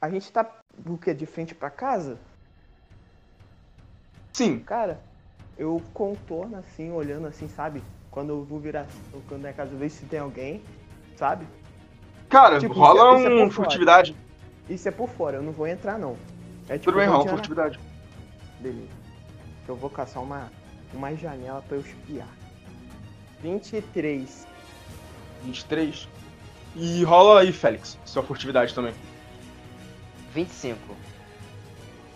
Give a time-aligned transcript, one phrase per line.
[0.00, 0.48] A gente tá
[0.86, 1.12] o quê?
[1.12, 2.18] De frente pra casa?
[4.32, 4.60] Sim.
[4.60, 5.00] Cara,
[5.58, 7.82] eu contorno assim, olhando assim, sabe?
[8.10, 8.86] Quando eu vou virar
[9.28, 10.62] quando é casa, ver se tem alguém,
[11.16, 11.46] sabe?
[12.28, 13.54] Cara, Tipo, rola isso é- isso é um por fora.
[13.68, 14.16] furtividade.
[14.68, 16.16] Isso é por fora, eu não vou entrar não.
[16.68, 17.78] É tipo, Tudo bem, rola furtividade.
[18.60, 18.88] Beleza.
[19.68, 20.50] Eu vou caçar uma,
[20.94, 22.28] uma janela pra eu espiar.
[23.42, 24.46] 23.
[25.42, 26.08] 23.
[26.76, 28.94] E rola aí, Félix, sua furtividade também.
[30.34, 30.78] 25.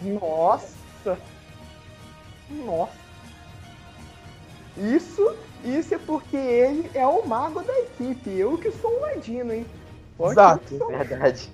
[0.02, 1.18] Nossa!
[2.50, 3.05] Nossa!
[4.77, 8.30] Isso, isso é porque ele é o mago da equipe.
[8.30, 9.66] Eu que sou um ladino, hein?
[10.16, 10.86] Que Exato.
[10.88, 11.50] Verdade.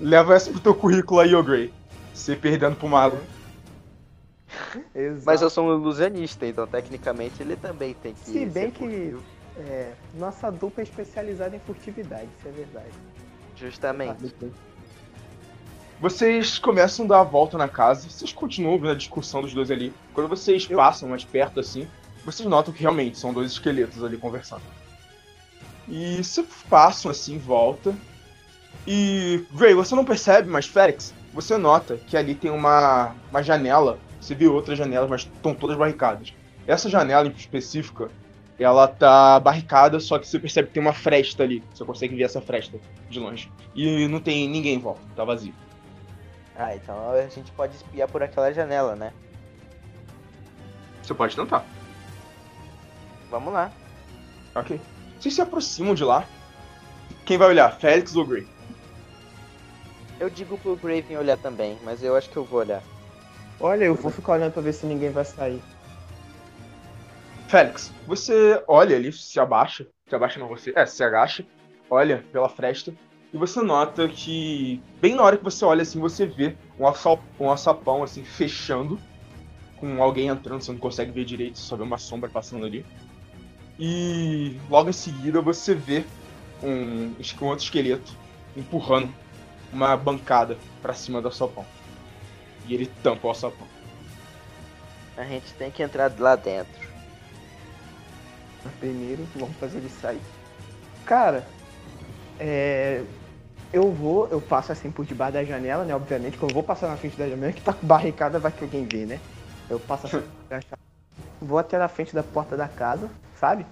[0.00, 1.72] Leva essa pro teu currículo aí, ô Grey.
[2.14, 3.18] Você perdendo pro mago.
[4.94, 5.22] Exato.
[5.26, 8.20] Mas eu sou um ilusionista, então tecnicamente ele também tem que.
[8.20, 9.16] Se bem ser que-.
[9.58, 12.92] É, nossa dupla é especializada em furtividade, isso é verdade.
[13.56, 14.34] Justamente.
[16.00, 19.70] Vocês começam a dar a volta na casa, vocês continuam vendo a discussão dos dois
[19.70, 19.92] ali.
[20.12, 21.88] Quando vocês Eu- passam mais perto assim,
[22.24, 24.62] vocês notam que realmente são dois esqueletos ali conversando.
[25.88, 27.94] E vocês passam assim, volta.
[28.86, 29.44] E.
[29.52, 33.98] Gray, você não percebe, mas Félix, você nota que ali tem uma, uma janela.
[34.20, 36.32] Você viu outras janelas, mas estão todas barricadas.
[36.66, 38.10] Essa janela em específica,
[38.58, 41.62] ela tá barricada, só que você percebe que tem uma fresta ali.
[41.72, 43.50] Você consegue ver essa fresta de longe.
[43.74, 45.54] E não tem ninguém em volta, tá vazio.
[46.58, 49.12] Ah, então a gente pode espiar por aquela janela, né?
[51.02, 51.64] Você pode tentar.
[53.30, 53.70] Vamos lá.
[54.54, 54.80] Ok.
[55.18, 56.26] Vocês se aproximam de lá.
[57.24, 57.70] Quem vai olhar?
[57.78, 58.46] Félix ou Grey?
[60.18, 62.82] Eu digo pro Graven olhar também, mas eu acho que eu vou olhar.
[63.60, 65.62] Olha, eu vou ficar olhando pra ver se ninguém vai sair.
[67.48, 69.86] Félix, você olha ali, se abaixa.
[70.08, 70.72] Se abaixa não, você.
[70.74, 71.44] É, se agacha.
[71.90, 72.94] Olha pela fresta.
[73.36, 77.22] E você nota que, bem na hora que você olha assim, você vê um, assal,
[77.38, 78.98] um açapão assim, fechando.
[79.76, 82.82] Com alguém entrando, você não consegue ver direito, só vê uma sombra passando ali.
[83.78, 86.06] E logo em seguida você vê
[86.62, 87.12] um,
[87.42, 88.16] um outro esqueleto
[88.56, 89.14] empurrando
[89.70, 91.66] uma bancada pra cima do açapão.
[92.66, 93.68] E ele tampa o açapão.
[95.14, 96.88] A gente tem que entrar lá dentro.
[98.80, 100.22] Primeiro, vamos fazer ele sair.
[101.04, 101.46] Cara,
[102.38, 103.04] é.
[103.72, 105.94] Eu vou, eu passo assim por debaixo da janela, né?
[105.94, 108.84] Obviamente, que eu vou passar na frente da janela, que tá barricada, vai que alguém
[108.84, 109.20] vê, né?
[109.68, 110.22] Eu passo assim,
[111.40, 113.66] vou até na frente da porta da casa, sabe?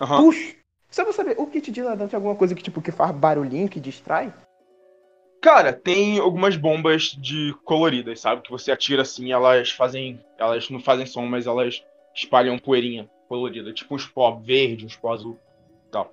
[0.00, 0.22] Aham.
[0.22, 0.56] Puxa!
[0.90, 3.68] Só pra saber, o kit de ladrão tem alguma coisa que, tipo, que faz barulhinho,
[3.68, 4.32] que distrai?
[5.42, 8.42] Cara, tem algumas bombas de coloridas, sabe?
[8.42, 10.20] Que você atira assim, elas fazem.
[10.38, 11.84] Elas não fazem som, mas elas
[12.14, 13.72] espalham poeirinha colorida.
[13.72, 15.38] Tipo uns pó verde, uns pó azul.
[15.90, 16.12] Tal.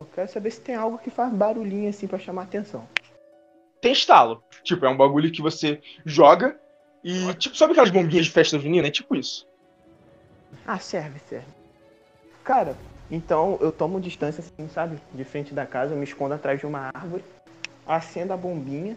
[0.00, 2.88] Eu quero saber se tem algo que faz barulhinho assim pra chamar atenção.
[3.82, 4.42] Tem estalo.
[4.62, 6.58] Tipo, é um bagulho que você joga
[7.04, 7.32] e.
[7.34, 8.88] Tipo, sabe aquelas bombinhas de festa junina?
[8.88, 9.46] É tipo isso.
[10.66, 11.46] Ah, serve, serve.
[12.44, 12.74] Cara,
[13.10, 14.98] então eu tomo distância assim, sabe?
[15.14, 17.24] De frente da casa, eu me escondo atrás de uma árvore,
[17.86, 18.96] acendo a bombinha,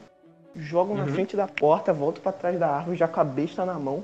[0.56, 1.10] jogo na Uhum.
[1.10, 4.04] frente da porta, volto pra trás da árvore, já com a besta na mão,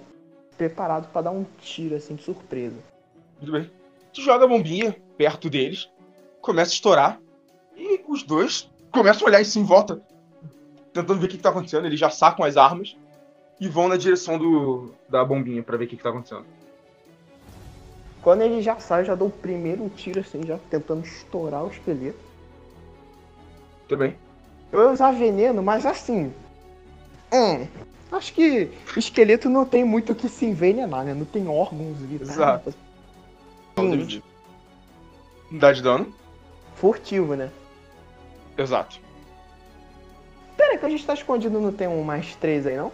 [0.58, 2.78] preparado pra dar um tiro assim de surpresa.
[3.40, 3.72] Tudo bem.
[4.14, 5.90] Tu joga a bombinha perto deles,
[6.50, 7.20] começa a estourar,
[7.78, 10.02] e os dois começam a olhar isso em volta,
[10.92, 11.86] tentando ver o que, que tá acontecendo.
[11.86, 12.98] Eles já sacam as armas
[13.60, 16.46] e vão na direção do, da bombinha pra ver o que, que tá acontecendo.
[18.24, 21.70] Quando ele já sai, eu já dou o primeiro tiro assim, já tentando estourar o
[21.70, 22.18] esqueleto.
[23.88, 24.18] Tudo bem?
[24.72, 26.34] Eu ia usar veneno, mas assim.
[27.32, 27.68] Hum,
[28.12, 31.14] acho que esqueleto não tem muito o que se envenenar, né?
[31.14, 32.32] Não tem órgãos vitais.
[32.32, 32.74] Exato.
[33.78, 34.22] Sim,
[35.52, 36.19] Dá de dano?
[36.80, 37.52] Furtivo, né?
[38.58, 39.00] Exato.
[40.56, 42.92] Pera que a gente tá escondido, não tem um mais três aí, não?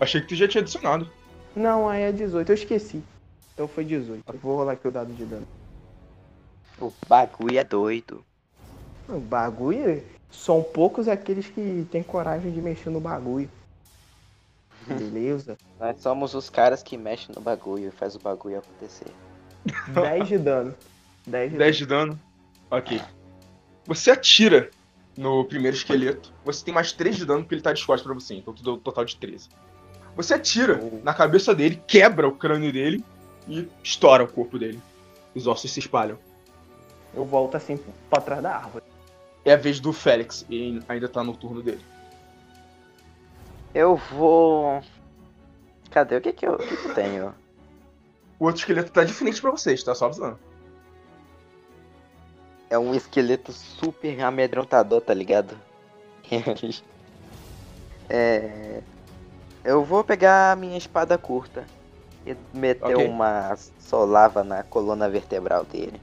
[0.00, 1.10] Achei que tu já tinha adicionado.
[1.54, 3.02] Não, aí é 18, eu esqueci.
[3.54, 4.22] Então foi 18.
[4.30, 5.46] Eu vou rolar aqui o dado de dano.
[6.78, 8.22] O bagulho é doido.
[9.08, 10.02] O bagulho.
[10.30, 13.48] São poucos aqueles que têm coragem de mexer no bagulho.
[14.86, 15.56] Beleza.
[15.80, 19.10] Nós somos os caras que mexem no bagulho e faz o bagulho acontecer.
[19.94, 20.74] 10 de dano.
[21.26, 22.20] 10 de 10 de dano.
[22.70, 23.00] Ok.
[23.86, 24.70] Você atira
[25.16, 26.32] no primeiro esqueleto.
[26.44, 28.34] Você tem mais 3 de dano porque ele tá de costas pra você.
[28.34, 29.48] Então tu deu um total de 13.
[30.16, 33.04] Você atira na cabeça dele, quebra o crânio dele
[33.48, 34.80] e estoura o corpo dele.
[35.34, 36.18] Os ossos se espalham.
[37.14, 37.78] Eu volto assim
[38.10, 38.84] pra trás da árvore.
[39.44, 41.84] É a vez do Félix e ainda tá no turno dele.
[43.74, 44.82] Eu vou.
[45.90, 46.16] Cadê?
[46.16, 47.34] O que que eu, o que que eu tenho?
[48.38, 50.38] O outro esqueleto tá de frente pra vocês, tá só avisando.
[52.68, 55.56] É um esqueleto super amedrontador, tá ligado?
[58.08, 58.82] É,
[59.64, 61.64] eu vou pegar a minha espada curta
[62.24, 63.04] e meter Ok.
[63.08, 66.00] uma solava na coluna vertebral dele.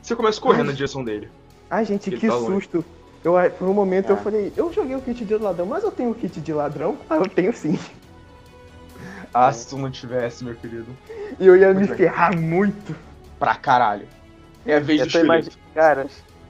[0.00, 0.66] Você começa correndo Ai.
[0.68, 1.30] na direção dele.
[1.68, 2.46] Ai, gente, Ele que tá longe.
[2.62, 2.82] susto.
[3.22, 4.20] Eu, por um momento eu Ah.
[4.20, 6.96] falei, eu joguei o kit de ladrão, mas eu tenho o kit de ladrão?
[7.10, 7.78] Ah, eu tenho sim.
[9.34, 10.96] Ah, se tu não tivesse, meu querido.
[11.38, 11.96] E eu ia me Muito bem.
[11.98, 12.96] ferrar muito.
[13.38, 14.08] Pra caralho.
[14.66, 15.58] É a vez Eu do esqueleto.
[15.74, 16.06] Cara,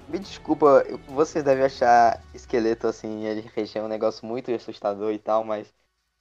[0.09, 5.45] me desculpa, vocês devem achar esqueleto assim, ele região um negócio muito assustador e tal,
[5.45, 5.73] mas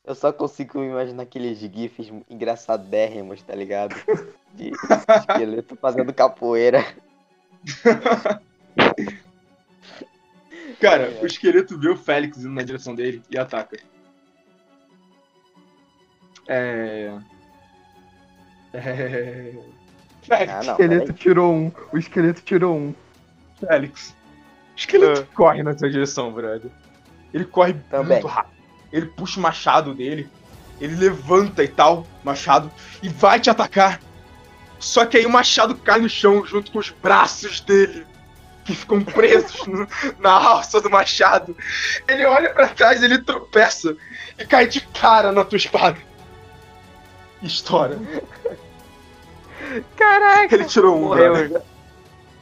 [0.04, 3.96] eu só consigo imaginar aqueles gifs engraçadérrimos, tá ligado?
[4.54, 6.86] De esqueleto fazendo capoeira.
[10.80, 11.22] Cara, É.
[11.22, 13.78] o esqueleto vê o Félix indo na direção dele e ataca.
[16.48, 17.12] É.
[18.78, 19.85] É.
[20.28, 20.72] Félix, Ah, O não.
[20.74, 21.72] esqueleto tirou um.
[21.94, 22.96] O esqueleto tirou um.
[23.60, 24.10] Félix.
[24.76, 25.36] O esqueleto Ah.
[25.36, 26.72] corre na sua direção, brother.
[27.34, 28.14] Ele corre Também.
[28.14, 28.56] muito rápido.
[28.92, 30.30] Ele puxa o machado dele.
[30.80, 32.70] Ele levanta e tal, machado,
[33.02, 34.00] e vai te atacar.
[34.78, 38.06] Só que aí o machado cai no chão junto com os braços dele,
[38.66, 39.88] que ficam presos no-
[40.20, 41.56] na alça do machado.
[42.08, 43.96] Ele olha pra trás, ele tropeça
[44.38, 45.98] e cai de cara na tua espada.
[47.42, 47.98] Estoura.
[49.96, 50.54] Caraca!
[50.54, 51.02] Ele tirou um.
[51.02, 51.62] Morreu.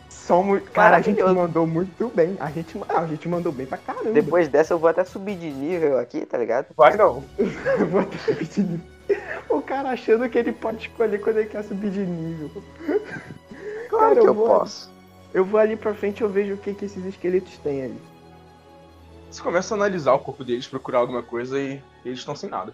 [0.10, 0.62] Somos.
[0.70, 2.38] Cara, a gente mandou muito bem.
[2.40, 4.12] A gente, ah, a gente mandou bem pra caramba.
[4.12, 6.68] Depois dessa eu vou até subir de nível aqui, tá ligado?
[6.78, 7.24] Vai não.
[7.38, 8.94] Eu vou até subir de nível.
[9.50, 12.50] O cara achando que ele pode escolher quando ele quer subir de nível.
[13.90, 14.92] Claro Cara, que eu eu posso.
[15.34, 18.02] Eu vou ali pra frente e eu vejo o que, que esses esqueletos têm ali.
[19.30, 22.74] Você começa a analisar o corpo deles, procurar alguma coisa e eles estão sem nada.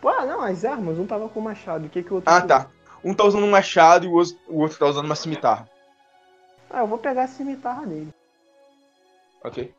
[0.00, 2.66] Pô, não, as armas, um tava com machado, o que que o outro Ah, tá.
[3.04, 5.68] Um tá usando um machado e o outro, tá usando uma cimitarra.
[6.70, 8.12] Ah, eu vou pegar a cimitarra dele.
[9.44, 9.74] Ok?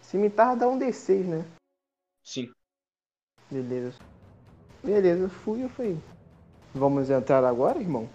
[0.00, 1.44] Cimitarra dá um D6, né?
[2.22, 2.48] Sim.
[3.50, 3.98] Beleza.
[4.84, 5.98] Beleza, fui, eu fui.
[6.72, 8.08] Vamos entrar agora, irmão?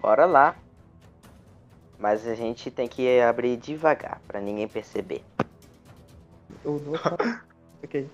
[0.00, 0.56] Bora lá.
[1.98, 5.22] Mas a gente tem que abrir devagar, pra ninguém perceber.
[6.64, 7.44] Eu aquela...
[7.84, 8.08] ok.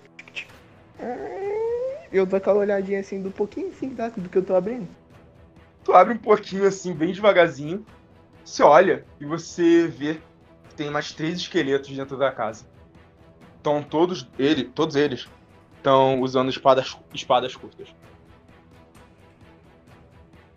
[2.11, 4.87] Eu dou aquela olhadinha assim do pouquinho assim tá, do que eu tô abrindo.
[5.83, 7.85] Tu abre um pouquinho assim, bem devagarzinho.
[8.43, 10.15] Você olha e você vê
[10.69, 12.65] que tem mais três esqueletos dentro da casa.
[13.59, 15.27] Então todos, ele, todos eles
[15.75, 17.87] estão usando espadas, espadas curtas.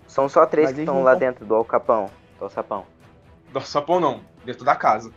[0.06, 2.11] São só três Mas que estão lá dentro do alcapão.
[2.38, 2.85] Do alçapão.
[3.53, 5.12] Do sapão não, dentro da casa.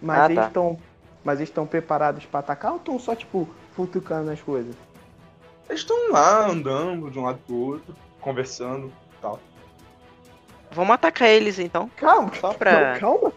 [0.00, 0.46] Mas Ah, eles tá.
[0.46, 0.78] estão.
[1.24, 4.76] Mas eles estão preparados pra atacar ou estão só, tipo, futucando as coisas?
[5.68, 9.38] Eles estão lá andando de um lado pro outro, conversando e tal.
[10.70, 11.90] Vamos atacar eles então.
[11.96, 12.98] Calma, Só pra.
[12.98, 13.32] calma.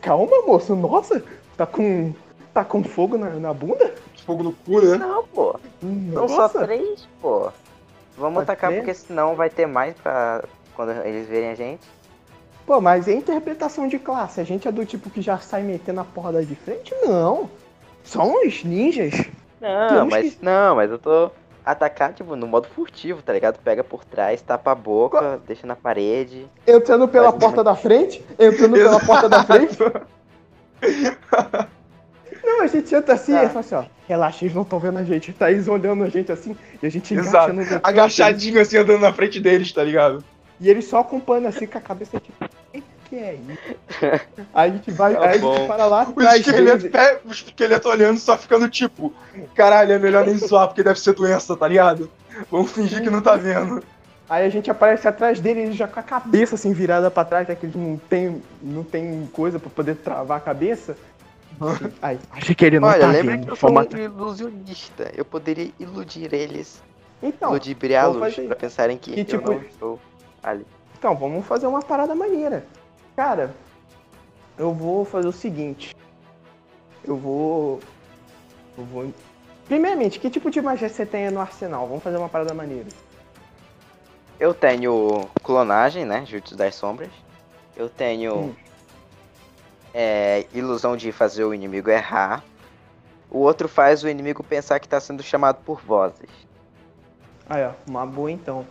[0.00, 0.74] Calma, moço.
[0.76, 1.22] Nossa,
[1.56, 2.12] tá com.
[2.52, 3.94] Tá com fogo na, na bunda?
[4.24, 4.96] Fogo no cu, né?
[4.96, 5.58] Não, pô.
[6.12, 6.64] São só Nossa.
[6.64, 7.50] três, pô.
[8.16, 8.80] Vamos Pode atacar crer.
[8.80, 10.44] porque senão vai ter mais pra
[10.76, 11.82] quando eles verem a gente.
[12.64, 14.40] Pô, mas é interpretação de classe.
[14.40, 16.94] A gente é do tipo que já sai metendo a porra de frente?
[17.04, 17.50] Não.
[18.04, 19.14] São os ninjas.
[19.60, 21.30] Não, Temos mas não, mas eu tô
[21.64, 23.58] atacar tipo no modo furtivo, tá ligado?
[23.58, 26.46] Pega por trás, tapa a boca, deixa na parede.
[26.66, 29.78] Entrando pela Mas- porta da frente, entrando pela porta da frente.
[32.42, 33.44] Não, a gente entra assim Tá.
[33.44, 33.84] e fala assim, ó.
[34.06, 35.32] Relaxa, eles não estão vendo a gente.
[35.32, 37.54] Tá eles olhando a gente assim e a gente Exato.
[37.82, 40.22] Agachadinho assim, andando na frente deles, tá ligado?
[40.60, 42.43] E eles só acompanham assim com a cabeça tipo,
[43.14, 44.24] que é isso?
[44.54, 46.92] Aí a gente vai, Tá aí a gente para lá O atrás esqueleto, deles.
[46.92, 49.12] pega- o esqueleto olhando, só ficando tipo,
[49.54, 52.10] caralho, é melhor nem zoar, porque deve ser doença, tá ligado?
[52.50, 53.82] Vamos fingir que não tá vendo.
[54.28, 57.46] Aí a gente aparece atrás dele, eles já com a cabeça assim virada pra trás,
[57.46, 60.96] já que eles não tem, não tem coisa pra poder travar a cabeça.
[62.02, 63.44] Aí, acho que ele não Olha, tá lembra vendo.
[63.46, 65.12] que eu sou um ilusionista.
[65.14, 66.82] Eu poderia iludir eles,
[67.22, 70.00] Então, ludibriá-los pra pensarem que, que eu tipo- não estou
[70.42, 70.66] ali.
[70.98, 72.64] então, vamos fazer uma parada maneira.
[73.16, 73.54] Cara,
[74.58, 75.94] eu vou fazer o seguinte.
[77.04, 77.80] Eu vou.
[78.76, 79.12] Eu vou.
[79.66, 81.86] Primeiramente, que tipo de magia você tem no arsenal?
[81.86, 82.88] Vamos fazer uma parada maneira.
[84.38, 86.24] Eu tenho clonagem, né?
[86.26, 87.10] Jutsu das sombras.
[87.76, 88.54] Eu tenho Hum.
[89.92, 92.42] é, ilusão de fazer o inimigo errar.
[93.30, 96.28] O outro faz o inimigo pensar que tá sendo chamado por vozes.
[97.48, 98.66] Aí, ó, uma boa então.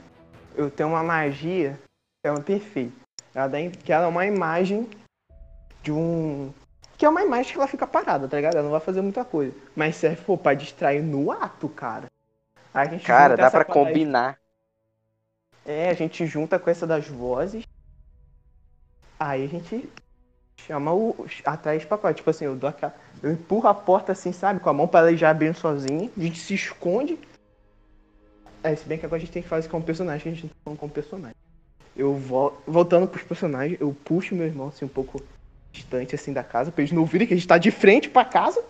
[0.55, 1.79] Eu tenho uma magia,
[2.23, 3.02] é um perfeito.
[3.33, 4.87] Ela dá, que ela é uma imagem
[5.81, 6.53] de um.
[6.97, 8.55] Que é uma imagem que ela fica parada, tá ligado?
[8.55, 9.53] Ela não vai fazer muita coisa.
[9.75, 12.07] Mas serve, pô, pra distrair no ato, cara.
[12.73, 14.37] Aí a gente Cara, dá pra combinar.
[15.65, 17.65] É, a gente junta com essa das vozes.
[19.19, 19.89] Aí a gente
[20.57, 21.25] chama o.
[21.45, 22.17] atrai os pacotes.
[22.17, 22.95] Tipo assim, eu dou aquela.
[23.21, 24.59] Eu empurro a porta assim, sabe?
[24.59, 26.09] Com a mão pra ela já abrindo sozinha.
[26.15, 27.17] A gente se esconde.
[28.63, 30.43] É, se bem que agora a gente tem que fazer isso como personagem, a gente
[30.43, 31.42] não tá falando como personagem.
[31.95, 32.59] Eu vol...
[32.65, 35.21] voltando pros personagens, eu puxo meu irmão assim um pouco
[35.71, 38.25] distante assim da casa, pra eles não ouvirem que a gente tá de frente pra
[38.25, 38.63] casa,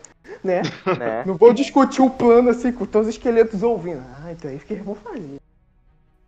[0.43, 0.61] né?
[0.97, 1.23] Né?
[1.25, 4.03] Não vou discutir o plano assim com todos os esqueletos ouvindo.
[4.23, 5.39] Ah, então é isso que eles vão fazer.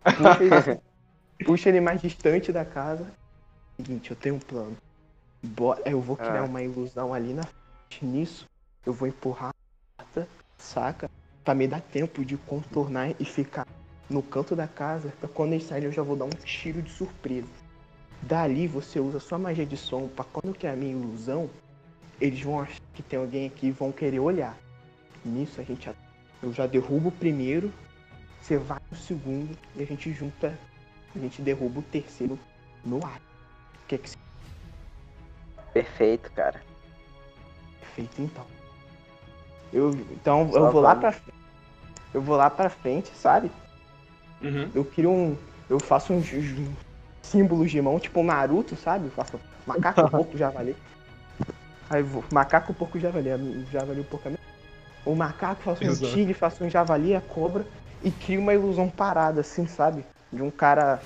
[0.04, 0.78] Puxa ele, assim,
[1.44, 3.06] puxa ele mais distante da casa.
[3.76, 4.76] Seguinte, eu tenho um plano.
[5.42, 6.44] Bora, eu vou criar Ah.
[6.44, 8.04] uma ilusão ali na frente.
[8.04, 8.46] Nisso,
[8.84, 9.50] eu vou empurrar
[9.98, 11.10] a porta, saca?
[11.44, 13.66] Pra me dar tempo de contornar e ficar
[14.08, 15.12] no canto da casa.
[15.20, 17.48] Pra quando eles saírem, eu já vou dar um tiro de surpresa.
[18.22, 21.50] Dali, você usa sua magia de som pra quando eu criar a minha ilusão,
[22.20, 24.56] eles vão achar que tem alguém aqui e vão querer olhar.
[25.24, 25.90] Nisso, a gente
[26.42, 27.72] eu já derrubo o primeiro,
[28.40, 30.56] você vai no segundo e a gente junta,
[31.14, 32.38] a gente derruba o terceiro
[32.84, 33.18] no ar.
[33.18, 34.16] O que é que você
[35.72, 36.62] Perfeito, cara.
[37.94, 38.46] feito então?
[39.72, 41.00] Eu, então Só eu vou lá vamos.
[41.00, 41.38] pra frente.
[42.14, 43.50] Eu vou lá pra frente, sabe?
[44.42, 44.70] Uhum.
[44.74, 45.36] Eu crio um.
[45.68, 46.68] Eu faço uns, uns
[47.22, 49.06] símbolos de mão, tipo um Naruto, sabe?
[49.06, 50.76] Eu faço macaco, porco, javali.
[51.90, 52.24] Aí eu vou.
[52.32, 53.28] Macaco, porco, javali.
[53.28, 53.38] é,
[53.72, 54.32] Javali, o porco é.
[55.04, 56.12] O macaco, faço um Exato.
[56.12, 57.66] tigre, faço um javali, a cobra.
[58.02, 60.04] E crio uma ilusão parada, assim, sabe?
[60.32, 61.00] De um cara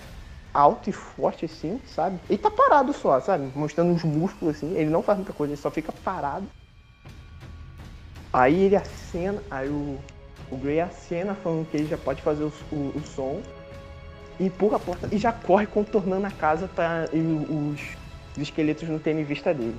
[0.53, 2.19] alto e forte, assim, sabe?
[2.29, 3.51] Ele tá parado só, sabe?
[3.55, 4.75] Mostrando uns músculos, assim.
[4.75, 6.47] Ele não faz muita coisa, ele só fica parado.
[8.33, 9.99] Aí ele acena, aí o,
[10.51, 13.41] o Grey acena falando que ele já pode fazer o, o, o som.
[14.39, 17.81] E empurra a porta e já corre contornando a casa pra e os,
[18.33, 19.77] os esqueletos não terem vista dele.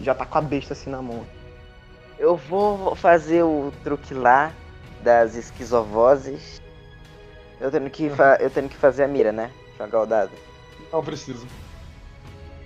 [0.00, 1.24] Já tá com a besta assim na mão.
[2.18, 4.52] Eu vou fazer o truque lá
[5.02, 6.60] das esquizovozes.
[7.60, 9.50] Eu tenho que, fa- eu tenho que fazer a mira, né?
[9.78, 10.30] Jogar o dado.
[10.92, 11.46] Não precisa.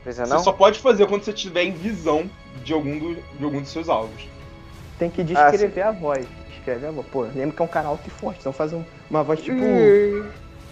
[0.03, 0.43] Precisa Você não?
[0.43, 2.29] só pode fazer quando você tiver em visão
[2.65, 4.29] de algum, do- de algum dos seus alvos.
[4.99, 6.27] Tem que Ah, descrever a voz.
[6.65, 7.07] Escreve a voz.
[7.09, 8.41] Pô, lembra que é um cara alto e forte.
[8.41, 9.61] Então faz um- uma voz tipo.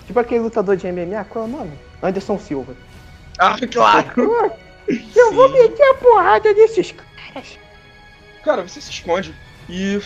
[0.06, 1.78] Tipo aquele lutador de MMA, qual é o nome?
[2.02, 2.74] Anderson Silva.
[3.38, 4.08] Ah, claro!
[5.14, 7.58] Eu vou meter a porrada desses caras.
[8.42, 9.34] Cara, você se esconde
[9.68, 10.00] e.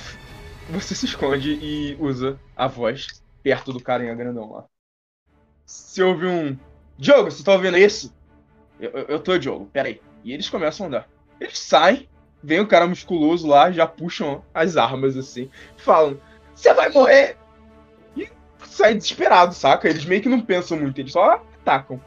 [0.71, 3.07] Você se esconde e usa a voz
[3.43, 4.65] perto do carinha grandão lá.
[5.65, 6.59] Você ouve um.
[6.99, 8.13] Diogo, você tá ouvindo isso?
[8.81, 10.01] Eu, eu, eu tô, Diogo, peraí.
[10.25, 11.09] E eles começam a andar.
[11.41, 12.09] Eles saem,
[12.43, 16.19] vem o cara musculoso lá, já puxam as armas assim, falam:
[16.55, 17.37] Você vai morrer!
[18.17, 18.29] E
[18.67, 19.89] saem desesperados, saca?
[19.89, 22.01] Eles meio que não pensam muito, eles só atacam.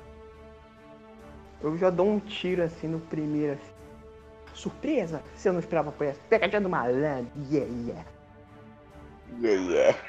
[1.61, 3.53] Eu já dou um tiro assim no primeiro.
[3.53, 3.73] Assim.
[4.53, 5.21] Surpresa!
[5.35, 6.19] Você não esperava por essa.
[6.29, 7.31] Pegadinha do malandro.
[7.49, 8.05] Yeah, yeah.
[9.41, 9.99] Yeah, yeah.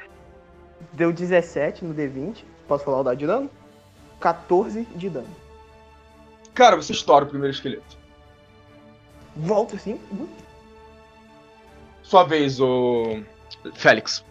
[0.92, 2.44] Deu 17 no D20.
[2.66, 3.50] Posso falar o dado de dano?
[4.20, 5.36] 14 de dano.
[6.54, 7.99] Cara, você estoura o primeiro esqueleto.
[9.36, 10.00] Volto assim.
[12.02, 13.22] Sua vez, o.
[13.74, 14.24] Félix.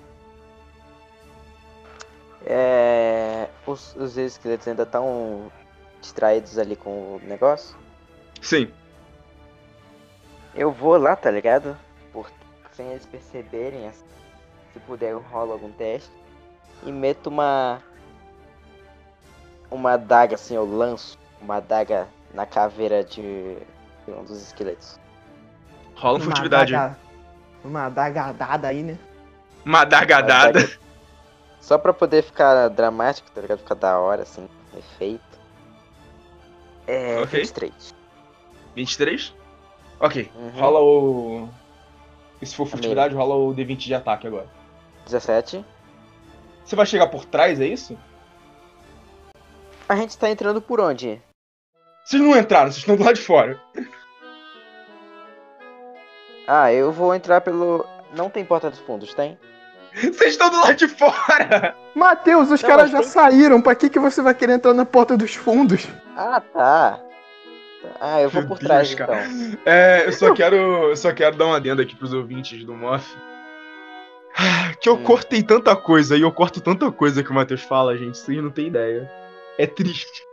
[2.46, 3.48] É...
[3.66, 5.52] Os, os esqueletos ainda estão
[6.02, 7.76] distraídos ali com o negócio.
[8.42, 8.72] Sim.
[10.56, 11.78] Eu vou lá, tá ligado?
[12.12, 12.30] Por...
[12.74, 14.06] Sem eles perceberem, assim,
[14.74, 16.12] se puder eu rolo algum teste.
[16.84, 17.82] E meto uma.
[19.70, 23.58] Uma adaga assim, eu lanço uma adaga na caveira de,
[24.14, 25.00] de um dos esqueletos.
[25.96, 26.76] Rola uma furtividade.
[26.76, 26.98] adaga-
[27.64, 28.98] Uma adagadada aí, né?
[29.66, 30.60] Uma adagadada.
[30.60, 30.80] Adaga-
[31.60, 33.60] Só pra poder ficar dramático, tá ligado?
[33.60, 34.48] Ficar da hora, assim,
[34.78, 35.22] efeito.
[36.88, 37.40] É, Ok.
[37.40, 37.94] 23.
[38.76, 39.34] 23?
[40.00, 40.32] Ok.
[40.36, 40.50] Uhum.
[40.52, 41.50] Rola o.
[42.42, 44.48] E se for furtividade, rola o D20 de ataque agora.
[45.06, 45.64] 17.
[46.64, 47.98] Você vai chegar por trás, é isso?
[49.88, 51.22] A gente tá entrando por onde?
[52.06, 53.60] Vocês não entraram, vocês estão do lado de fora.
[56.52, 57.86] Ah, eu vou entrar pelo.
[58.16, 59.38] Não tem porta dos fundos, tem?
[59.94, 61.76] Vocês estão do lado de fora!
[61.96, 63.62] Matheus, os Não, caras já tem- saíram.
[63.62, 65.88] Pra que, que você vai querer entrar na porta dos fundos?
[66.18, 67.00] Ah, tá.
[68.02, 69.26] Ah, eu vou por trás Deus, cara.
[69.28, 69.60] então.
[69.66, 70.56] É, eu só quero.
[70.56, 73.06] Eu só quero dar uma adenda aqui pros ouvintes do Moff.
[74.38, 75.04] Ah, Que eu Hum.
[75.04, 78.18] cortei tanta coisa e eu corto tanta coisa que o Matheus fala, gente.
[78.18, 79.10] Vocês não tem ideia.
[79.58, 80.24] É triste.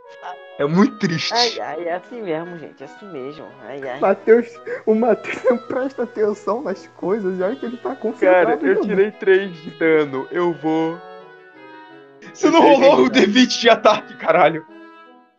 [0.59, 1.31] É muito triste.
[1.33, 2.81] Ai, ai, é assim mesmo, gente.
[2.81, 3.45] É assim mesmo.
[3.63, 3.99] Ai, ai.
[3.99, 4.47] Matheus,
[4.87, 8.65] o Matheus não presta atenção nas coisas, já que ele tá concentrado.
[8.65, 9.11] jogando.
[9.19, 10.27] 3 de dano.
[10.31, 10.97] Eu vou.
[12.33, 14.65] Você não Eu rolou o entendi, D20 de ataque, caralho.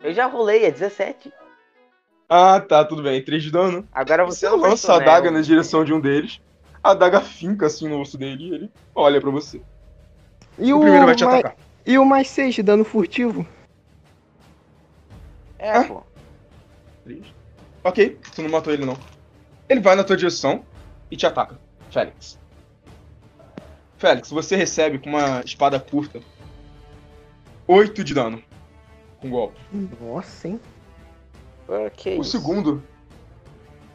[0.01, 1.33] Eu já rolei, é 17.
[2.29, 3.21] Ah, tá, tudo bem.
[3.23, 3.89] 3 de dano.
[3.93, 5.39] Agora Você você lança a adaga né?
[5.39, 6.41] na direção de um deles.
[6.83, 9.61] A adaga finca assim no osso dele e ele olha pra você.
[10.59, 11.57] E O o, primeiro vai te mais- atacar.
[11.85, 13.45] E o mais 6 de dano furtivo?
[15.59, 16.03] É, pô.
[17.05, 17.25] Três.
[17.85, 18.97] Ok, tu não matou ele não.
[19.69, 20.65] Ele vai na tua direção
[21.11, 21.59] e te ataca.
[21.91, 22.38] Félix.
[23.97, 26.21] Félix, você recebe com uma espada curta
[27.67, 28.43] 8 de dano.
[29.21, 29.59] Com golpe.
[30.00, 30.61] Nossa, hein?
[31.69, 32.31] Ah, que O isso?
[32.31, 32.83] segundo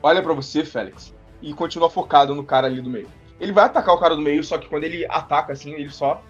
[0.02, 3.08] olha pra você, Félix, e continua focado no cara ali do meio.
[3.40, 6.22] Ele vai atacar o cara do meio, só que quando ele ataca assim, ele só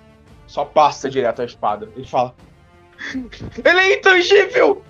[0.45, 1.89] só passa direto a espada.
[1.95, 2.35] Ele fala:
[3.63, 4.83] Ele é intangível!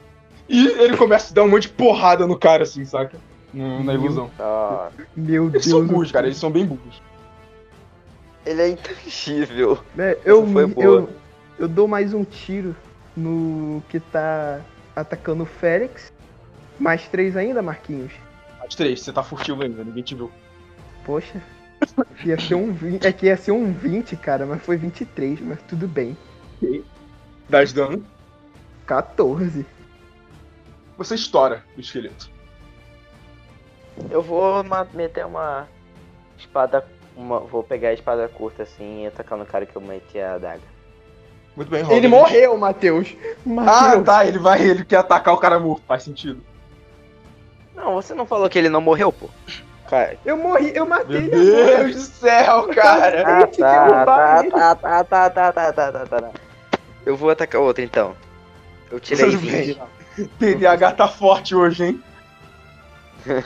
[0.50, 3.18] E ele começa a dar um monte de porrada no cara assim, saca?
[3.54, 4.30] No- na ilusão.
[4.40, 5.66] Ah, Meu Eles Deus.
[5.66, 6.14] são do burros, céu.
[6.14, 7.02] cara, eles são bem burros.
[8.46, 9.80] ele é intangível.
[9.98, 10.46] É, eu,
[10.78, 11.10] eu,
[11.60, 12.76] eu dou mais um tiro
[13.16, 14.60] no que tá
[14.96, 16.12] atacando o Félix.
[16.80, 18.12] Mais três ainda, Marquinhos.
[18.66, 20.32] As três, você tá furtivo ainda, ninguém te viu.
[21.06, 21.42] Poxa.
[22.26, 23.06] Ia ser um 20.
[23.06, 26.18] É que ia ser um 20, cara, mas foi 23, mas tudo bem.
[27.50, 28.04] 10 dano.
[28.86, 29.66] 14.
[30.98, 32.30] Você estoura o esqueleto.
[34.10, 35.68] Eu vou meter uma
[36.38, 36.86] espada.
[37.16, 40.36] Uma, vou pegar a espada curta assim e atacar no cara que eu meti a
[40.36, 40.74] adaga.
[41.56, 41.96] Muito bem, rola.
[41.96, 43.16] Ele morreu, Matheus.
[43.24, 44.06] Ah, Matheus.
[44.06, 46.42] tá, ele vai, ele quer atacar o cara morto, faz sentido.
[47.76, 49.30] Não, você não falou que ele não morreu, pô?
[49.88, 50.18] Cara.
[50.26, 51.84] Eu morri, eu matei Meu ele agora.
[51.84, 53.22] Deus do céu, cara!
[53.22, 54.52] Ah, tá, ele.
[54.52, 56.32] tá, tá, tá, tá, tá, tá, tá, tá, tá.
[57.06, 58.16] Eu vou atacar outro então.
[58.90, 59.80] Eu tirei Tudo 20.
[60.40, 62.04] TDAH tá forte hoje, hein?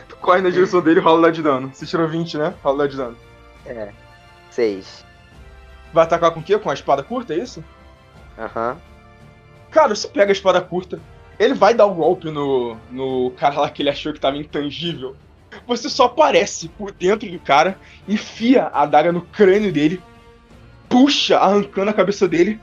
[0.08, 1.72] Tu corre na direção dele e rola o dado de dano.
[1.74, 2.54] Você tirou 20, né?
[2.64, 3.18] Rola o dado de dano.
[3.66, 3.92] É.
[4.50, 5.06] 6.
[5.94, 6.58] Vai atacar com o quê?
[6.58, 7.64] Com a espada curta, é isso?
[8.38, 8.78] Aham.
[9.70, 11.00] Cara, você pega a espada curta,
[11.38, 15.16] ele vai dar um golpe no, no cara lá que ele achou que tava intangível.
[15.66, 20.02] Você só aparece por dentro do cara, enfia a adaga no crânio dele,
[20.90, 22.60] puxa, arrancando a cabeça dele,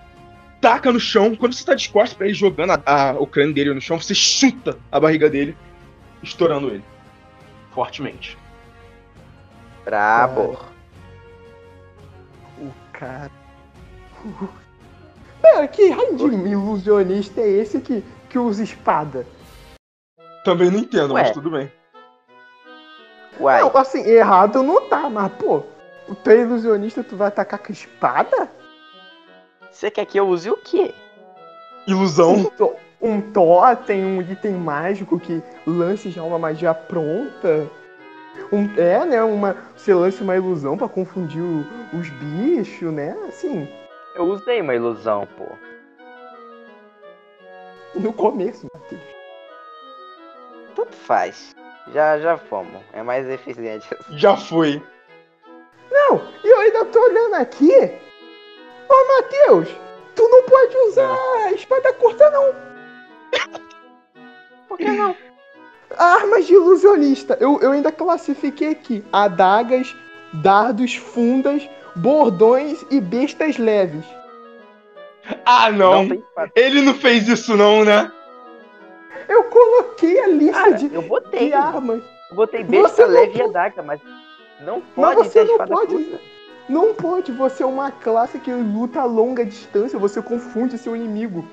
[0.60, 1.34] taca no chão.
[1.34, 4.00] Quando você tá de costas pra ele jogando a- a- o crânio dele no chão,
[4.00, 5.56] você chuta a barriga dele,
[6.22, 6.84] estourando ele.
[7.72, 8.38] Fortemente.
[9.84, 10.58] Brabo.
[12.58, 13.30] O cara.
[15.42, 19.26] Pera, que raio de ilusionista é esse que, que usa espada?
[20.44, 21.32] Também não entendo, mas Ué.
[21.34, 21.70] tudo bem.
[23.38, 23.60] Uai.
[23.60, 25.64] Não, assim, errado não tá, mas pô,
[26.22, 28.48] tu é ilusionista, tu vai atacar com espada?
[29.74, 30.94] Você quer que eu use o quê?
[31.86, 32.32] Ilusão.
[32.34, 37.68] Um, to- um totem, um item mágico que lance já uma magia pronta.
[38.52, 39.22] Um, é, né?
[39.22, 41.66] Uma, você lança uma ilusão pra confundir o-
[41.98, 43.16] os bichos, né?
[43.28, 43.68] Assim,
[44.14, 45.44] Eu usei uma ilusão, pô.
[47.98, 49.02] no começo, Matheus.
[50.76, 51.54] Tanto faz.
[51.92, 52.80] Já, já fomos.
[52.92, 53.88] É mais eficiente.
[54.12, 54.80] Já foi.
[55.90, 57.70] Não, e eu ainda tô olhando aqui.
[58.94, 59.68] Ô, Matheus,
[60.14, 62.54] tu não pode usar a espada curta, não.
[64.68, 65.16] Por que não?
[65.96, 67.36] Armas de ilusionista.
[67.40, 69.94] Eu, eu ainda classifiquei aqui: adagas,
[70.34, 74.04] dardos, fundas, bordões e bestas leves.
[75.44, 76.04] Ah, não!
[76.04, 76.52] espada.
[76.54, 78.12] Ele não fez isso não, né?
[79.28, 81.48] Eu coloquei a lista Cara, de, eu botei.
[81.48, 82.02] de armas.
[82.30, 84.00] Eu botei Você besta não leve e adaga, mas
[84.60, 85.94] não Mas pode você ter não espada pode.
[85.94, 86.33] curta.
[86.68, 91.46] Não pode, você é uma classe que luta a longa distância, você confunde seu inimigo.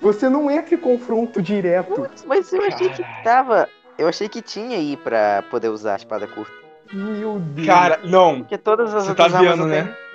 [0.00, 2.08] Você não entra em confronto direto.
[2.26, 3.68] Mas eu achei que tava.
[3.96, 6.52] Eu achei que tinha aí pra poder usar a espada curta.
[6.92, 7.66] Meu Deus.
[7.66, 8.38] Cara, não.
[8.38, 9.82] Porque todas as Você tá vendo, né?
[9.82, 10.08] tenho.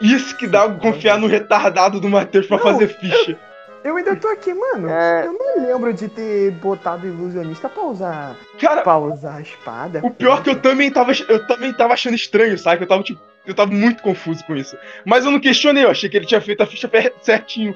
[0.00, 3.38] Isso que dá confiar no retardado do Matheus pra Não, fazer ficha.
[3.88, 4.88] eu ainda tô aqui, mano.
[4.88, 10.00] É, Eu não lembro de ter botado ilusionista pra usar, Cara, pra usar a espada.
[10.02, 12.82] o pior é que eu também tava, eu também tava achando estranho, sabe?
[12.84, 14.76] Eu tava tipo, eu tava muito confuso com isso.
[15.04, 16.90] Mas eu não questionei, eu achei que ele tinha feito a ficha
[17.22, 17.74] certinho.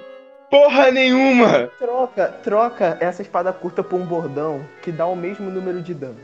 [0.50, 1.68] Porra nenhuma!
[1.78, 6.18] Troca, troca essa espada curta por um bordão que dá o mesmo número de dano.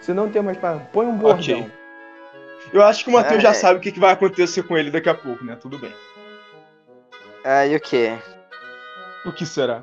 [0.00, 1.60] Se não tem uma espada, põe um bordão.
[1.60, 1.70] Ok.
[2.72, 3.42] Eu acho que o Matheus É.
[3.42, 5.56] já sabe o que, vai acontecer com ele daqui a pouco, né?
[5.60, 5.92] Tudo bem.
[7.44, 8.12] aí o que?
[9.24, 9.82] O que será?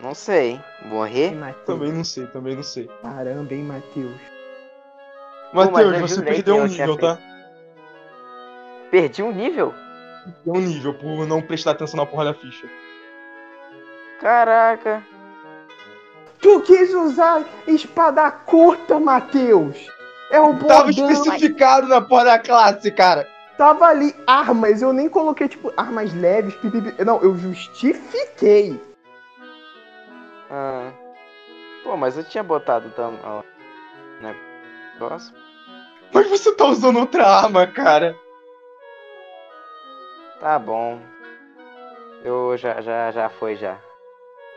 [0.00, 0.60] Não sei.
[0.84, 1.36] Morrer?
[1.66, 2.88] Também não sei, também não sei.
[3.02, 4.20] Caramba, hein, Matheus.
[5.52, 7.18] Matheus, eu você perdeu um nível, tá?
[8.90, 9.74] Perdi um nível?
[10.24, 12.68] Perdeu um nível por não prestar atenção na porra da ficha.
[14.20, 15.02] Caraca.
[16.40, 19.88] Tu quis usar espada curta, Matheus.
[20.30, 20.68] É o bordão.
[20.68, 23.26] Tava especificado na porra da classe, cara.
[23.58, 27.04] Tava ali armas, eu nem coloquei, tipo, armas leves, pipipi.
[27.04, 28.80] Não, eu justifiquei.
[30.48, 30.92] Ah.
[31.82, 33.18] Pô, mas eu tinha botado tam...
[33.24, 33.42] ó,
[34.20, 35.34] negócio.
[36.12, 38.16] Mas você tá usando outra arma, cara.
[40.40, 41.00] Tá bom.
[42.24, 43.76] Eu já, já, já foi já.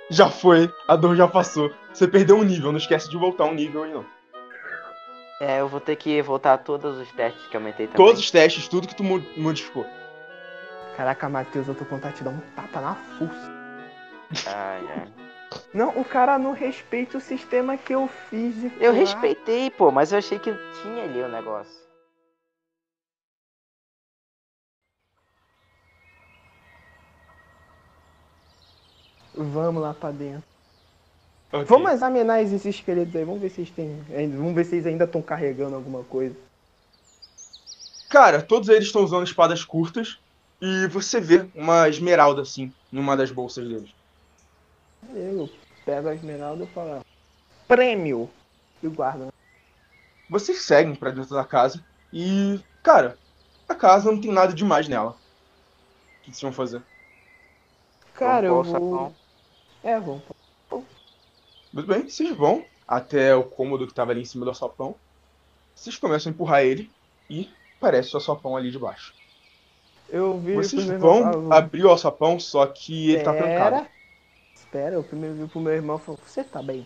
[0.09, 1.71] Já foi, a dor já passou.
[1.91, 4.05] Você perdeu um nível, não esquece de voltar um nível aí não.
[5.41, 7.97] É, eu vou ter que voltar todos os testes que eu aumentei também.
[8.05, 9.87] Todos os testes, tudo que tu mo- modificou.
[10.95, 13.51] Caraca, Matheus, eu tô com vontade de dar um tapa na fuça.
[14.45, 15.07] Ai, ai.
[15.73, 20.11] Não, o cara não respeita o sistema que eu fiz de Eu respeitei, pô, mas
[20.11, 21.81] eu achei que tinha ali o negócio.
[29.33, 30.50] Vamos lá pra dentro.
[31.53, 31.65] Ok.
[31.65, 33.25] Vamos examinar esses esqueletos aí.
[33.25, 34.01] Vamos ver se eles têm.
[34.15, 36.35] ainda- Vamos ver se eles ainda estão carregando alguma coisa.
[38.09, 40.19] Cara, todos eles estão usando espadas curtas
[40.61, 43.91] e você vê uma esmeralda assim, numa das bolsas deles.
[45.13, 45.49] Eu
[45.85, 46.93] pego a esmeralda e falo.
[46.95, 47.01] "Ah,
[47.67, 48.29] Prêmio!
[48.83, 49.25] E guardo.
[49.25, 49.31] né?
[50.29, 53.17] Vocês seguem pra dentro da casa e, cara,
[53.67, 55.11] a casa não tem nada demais nela.
[55.11, 56.81] O que vocês vão fazer?
[58.13, 58.65] Cara, eu vou.
[58.65, 59.15] sapão.
[59.83, 60.21] É, vamos.
[61.71, 64.95] Muito bem, vocês vão até o cômodo que tava ali em cima do alçapão.
[65.75, 66.91] Vocês começam a empurrar ele
[67.29, 69.13] e aparece o alçapão ali de baixo.
[70.09, 73.75] Eu vi Vocês irmão, vão abrir o alçapão, só que ele tá trancado.
[73.77, 73.91] Espera.
[74.53, 76.85] Espera, eu primeiro vi pro meu irmão e falou, você tá bem?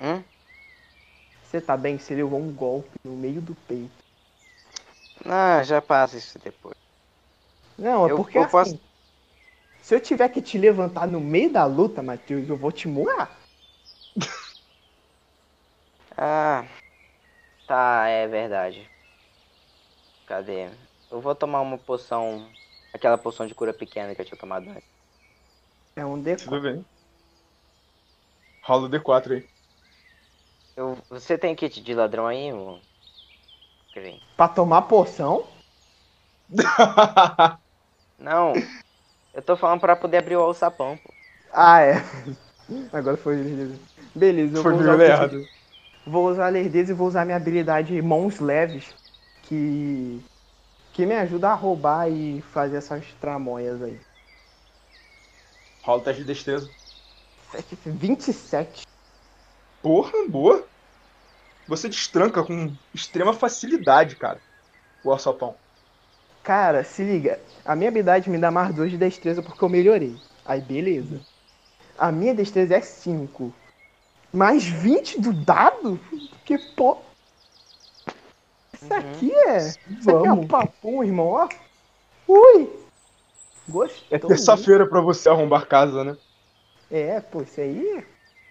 [0.00, 0.22] Hum?
[1.44, 1.98] Você tá bem?
[1.98, 3.90] Você levou um golpe no meio do peito.
[5.24, 6.74] Ah, já passa isso depois.
[7.78, 8.50] Não, é Eu- porque eu assim.
[8.52, 8.80] posso-
[9.82, 13.36] Se eu tiver que te levantar no meio da luta, Matheus, eu vou te morar.
[16.16, 16.64] Ah,
[17.66, 18.86] tá, é verdade.
[20.26, 20.70] Cadê?
[21.10, 22.46] Eu vou tomar uma poção,
[22.92, 24.86] aquela poção de cura pequena que eu tinha tomado antes.
[25.96, 26.44] É um D4.
[26.44, 26.84] Tudo bem.
[28.62, 29.48] Rola o D4 aí.
[30.76, 32.50] Eu, você tem kit de ladrão aí?
[33.92, 34.20] Green?
[34.36, 35.46] Pra tomar poção?
[38.18, 38.52] Não,
[39.34, 41.12] eu tô falando pra poder abrir o alçapão, pô.
[41.52, 41.94] Ah, é.
[42.92, 43.36] Agora foi.
[44.14, 45.48] Beleza, eu Foi vou usar, errado.
[46.06, 48.94] vou usar a lerdeza e vou usar minha habilidade Mãos Leves,
[49.42, 50.20] que.
[50.92, 53.98] que me ajuda a roubar e fazer essas tramóias aí.
[55.82, 56.70] Rola o teste de destreza.
[57.84, 58.82] 27.
[59.82, 60.64] Porra, boa.
[61.66, 64.40] Você destranca com extrema facilidade, cara,
[65.04, 65.54] o alçapão.
[66.42, 67.40] Cara, se liga.
[67.64, 70.16] A minha habilidade me dá mais 2 de destreza porque eu melhorei.
[70.44, 71.20] Aí, beleza.
[71.96, 73.52] A minha destreza é 5.
[74.32, 76.00] Mais 20 do dado?
[76.44, 76.98] Que pô.
[78.74, 78.98] Isso Uhum.
[78.98, 79.58] aqui é.
[79.98, 81.48] Isso aqui é um papum, irmão, ó.
[82.26, 82.82] Ui!
[83.68, 84.08] Gostou.
[84.10, 86.16] É terça-feira pra você arrombar casa, né?
[86.90, 88.04] É, pô, isso aí é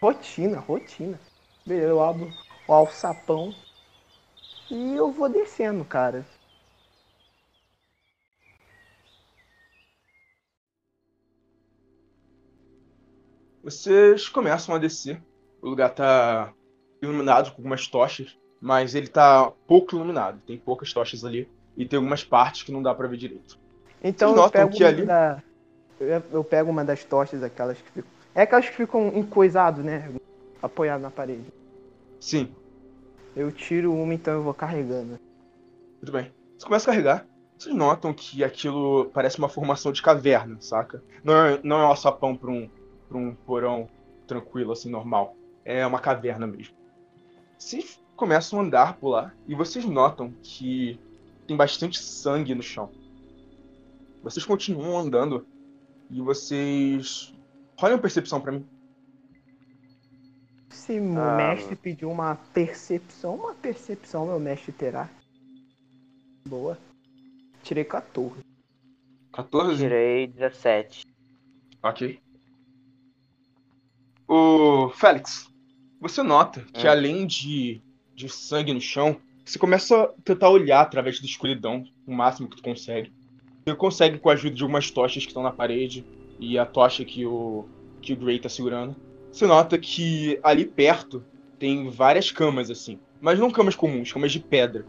[0.04, 1.19] rotina, rotina.
[1.67, 2.34] Beleza, eu abro
[2.67, 3.54] o alçapão
[4.69, 6.25] e eu vou descendo, cara.
[13.63, 15.21] Vocês começam a descer.
[15.62, 16.54] O lugar tá
[17.02, 20.39] iluminado com algumas tochas, mas ele tá pouco iluminado.
[20.45, 21.47] Tem poucas tochas ali
[21.78, 23.60] e tem algumas partes que não dá pra ver direito.
[24.04, 25.41] Então Vocês eu pego que ali- da.
[26.34, 28.12] Eu, pego uma das tochas, aquelas que ficam.
[28.34, 30.12] É aquelas que ficam encoisadas, né?
[30.62, 31.45] Apoiado na parede.
[32.19, 32.52] Sim,
[33.36, 35.19] Eu tiro uma, então eu vou carregando.
[36.00, 36.32] Tudo bem.
[36.58, 37.26] Você começa a carregar.
[37.58, 41.04] Vocês notam que aquilo parece uma formação de caverna, saca?
[41.24, 42.67] Não é, não é um alçapão pra um,
[43.12, 43.89] pra um porão
[44.26, 45.36] tranquilo, assim, normal.
[45.65, 46.74] É uma caverna mesmo.
[47.58, 50.97] Vocês começam a andar por lá e vocês notam que
[51.45, 52.89] tem bastante sangue no chão.
[54.24, 55.45] Vocês continuam andando
[56.10, 57.34] e vocês.
[57.82, 58.65] Olhem uma percepção pra mim.
[60.69, 65.10] Se o Ah, mestre pediu uma percepção, uma percepção meu mestre terá.
[66.47, 66.78] Boa.
[67.63, 68.41] Tirei 14.
[69.34, 69.78] 14?
[69.78, 71.06] Tirei 17.
[71.84, 72.19] Ok.
[74.34, 75.50] O Félix,
[76.00, 76.89] você nota que Hum.
[76.89, 77.82] além de,
[78.15, 82.56] de sangue no chão, você começa a tentar olhar através da escuridão o máximo que
[82.56, 83.12] tu consegue.
[83.67, 86.06] Você consegue com a ajuda de algumas tochas que estão na parede
[86.39, 87.65] e a tocha que o,
[88.02, 88.96] que o Gray tá segurando.
[89.34, 91.26] Você nota que ali perto
[91.60, 94.86] tem várias camas assim, mas não camas comuns, camas de pedra.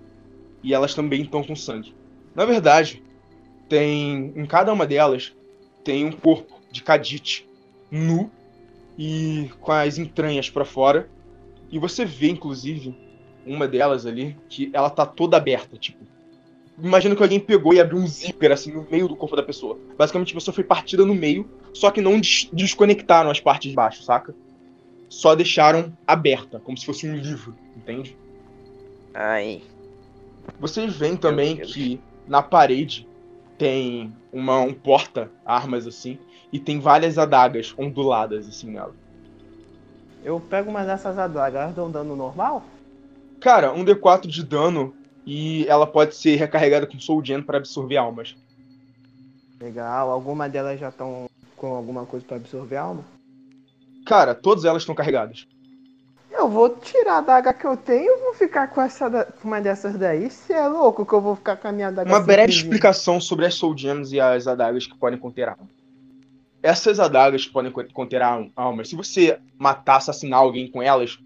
[0.63, 1.93] E elas também estão com sangue.
[2.33, 3.03] Na verdade,
[3.69, 5.35] tem em cada uma delas
[5.83, 7.45] tem um corpo de Kadit
[7.91, 8.31] nu
[9.05, 11.09] e com as entranhas pra fora.
[11.73, 12.95] E você vê, inclusive,
[13.45, 16.05] uma delas ali que ela tá toda aberta, tipo.
[16.81, 19.77] Imagina que alguém pegou e abriu um zíper assim no meio do corpo da pessoa.
[19.99, 23.77] Basicamente a pessoa foi partida no meio, só que não des- desconectaram as partes de
[23.77, 24.35] baixo, saca?
[25.09, 28.17] Só deixaram aberta, como se fosse um livro, entende?
[29.13, 29.63] Aí.
[30.61, 33.07] Vocês veem também que na parede
[33.59, 36.19] tem uma, um porta-armas assim,
[36.53, 38.95] e tem várias adagas onduladas assim nela.
[40.23, 42.63] Eu pego uma dessas adagas, elas dão dano normal?
[43.41, 44.95] Cara, um D4 de dano
[45.27, 48.37] e ela pode ser recarregada com Soul Gem para absorver almas.
[49.61, 53.05] Legal, alguma delas já estão com alguma coisa pra absorver alma?
[54.07, 55.47] Cara, todas elas estão carregadas.
[56.31, 59.61] Eu vou tirar a adaga que eu tenho e vou ficar com essa da- uma
[59.61, 60.29] dessas daí.
[60.31, 63.47] Se é louco que eu vou ficar com a minha adaga Uma breve explicação sobre
[63.47, 65.69] as Soul Gems e as adagas que podem conter alma.
[66.63, 68.89] Essas adagas podem co- conter al- almas.
[68.89, 71.19] Se você matar, assassinar alguém com elas,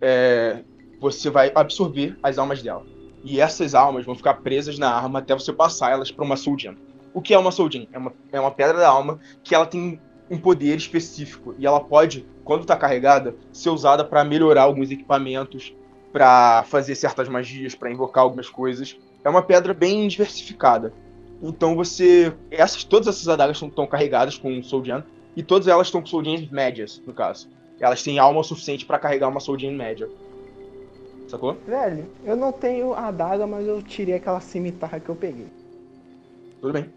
[0.00, 0.64] é,
[1.00, 2.86] você vai absorver as almas dela.
[3.22, 6.76] E essas almas vão ficar presas na arma até você passar elas para uma Gem.
[7.12, 7.88] O que é uma Gem?
[7.92, 11.54] É uma, é uma pedra da alma que ela tem um poder específico.
[11.58, 15.72] E ela pode, quando tá carregada, ser usada para melhorar alguns equipamentos,
[16.10, 18.94] para fazer certas magias, para invocar algumas coisas.
[19.24, 20.94] É uma pedra bem diversificada.
[21.42, 22.32] Então você.
[22.50, 25.02] Essas, todas essas adagas estão carregadas com Gem.
[25.34, 27.48] E todas elas estão com Gems médias, no caso.
[27.80, 30.08] Elas têm alma suficiente para carregar uma Gem média.
[31.26, 31.56] Sacou?
[31.66, 35.46] Velho, eu não tenho a adaga, mas eu tirei aquela cimitarra que eu peguei.
[36.60, 36.92] Tudo bem.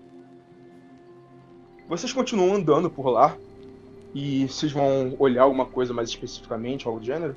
[1.87, 3.35] Vocês continuam andando por lá.
[4.13, 7.35] E vocês vão olhar alguma coisa mais especificamente, algo do gênero?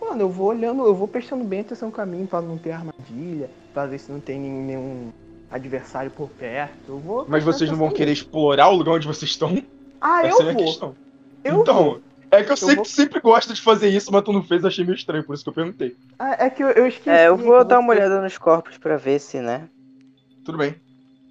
[0.00, 3.50] Mano, eu vou olhando, eu vou prestando bem atenção no caminho pra não ter armadilha,
[3.74, 5.12] pra ver se não tem nenhum
[5.50, 6.74] adversário por perto.
[6.88, 9.62] Eu vou Mas vocês não vão querer explorar o lugar onde vocês estão?
[10.00, 10.96] Ah, Essa eu é vou.
[11.44, 12.02] Eu então, vou.
[12.30, 14.62] é que eu, vou- que tu sempre gosta de fazer isso, mas tu não fez,
[14.62, 15.96] eu achei meio estranho, por isso que eu perguntei.
[16.18, 17.08] Ah, é que eu, eu esqueci.
[17.10, 19.68] É, eu vou dar uma olhada nos corpos pra ver se, né?
[20.44, 20.74] Tudo bem.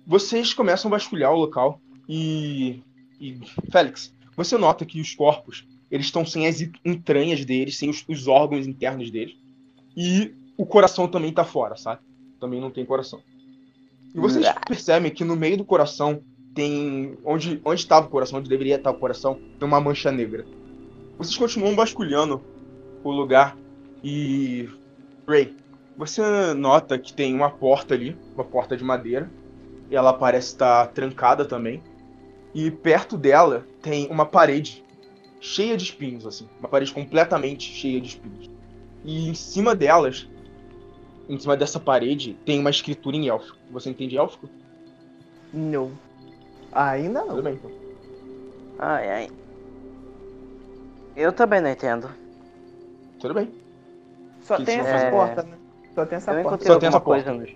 [0.08, 2.82] Vocês começam a vasculhar o local e.
[3.20, 3.40] e
[3.72, 8.28] Félix, você nota que os corpos eles estão sem as entranhas deles, sem os, os
[8.28, 9.36] órgãos internos deles.
[9.96, 12.02] E o coração também tá fora, sabe?
[12.40, 13.22] Também não tem coração.
[14.16, 14.56] E vocês Ah.
[14.66, 16.22] percebem que no meio do coração
[16.54, 17.18] tem.
[17.26, 20.46] Onde onde estava o coração, onde deveria estar o coração, tem uma mancha negra.
[21.18, 22.42] Vocês continuam vasculhando
[23.04, 23.58] o lugar
[24.02, 24.70] e.
[25.28, 25.54] Ray,
[25.98, 26.22] você
[26.54, 29.30] nota que tem uma porta ali, uma porta de madeira.
[29.92, 31.84] E ela parece estar trancada também.
[32.54, 34.84] E perto dela tem uma parede
[35.42, 36.48] cheia de espinhos, assim.
[36.60, 38.50] Uma parede completamente cheia de espinhos.
[39.04, 40.28] E em cima delas,
[41.28, 43.58] em cima dessa parede, tem uma escritura em élfico.
[43.72, 44.50] Você entende élfico?
[45.54, 45.92] Não.
[46.72, 47.42] Ainda Tudo não.
[47.44, 47.72] bem, então.
[48.80, 49.30] Ai, ai.
[51.16, 52.10] Eu também não entendo.
[53.20, 53.52] Tudo bem.
[54.42, 55.58] Só Que tem essas é- portas, né?
[55.94, 56.66] Só tem essa Eu porta.
[56.66, 57.40] Só tem essa coisa porta.
[57.42, 57.56] nos.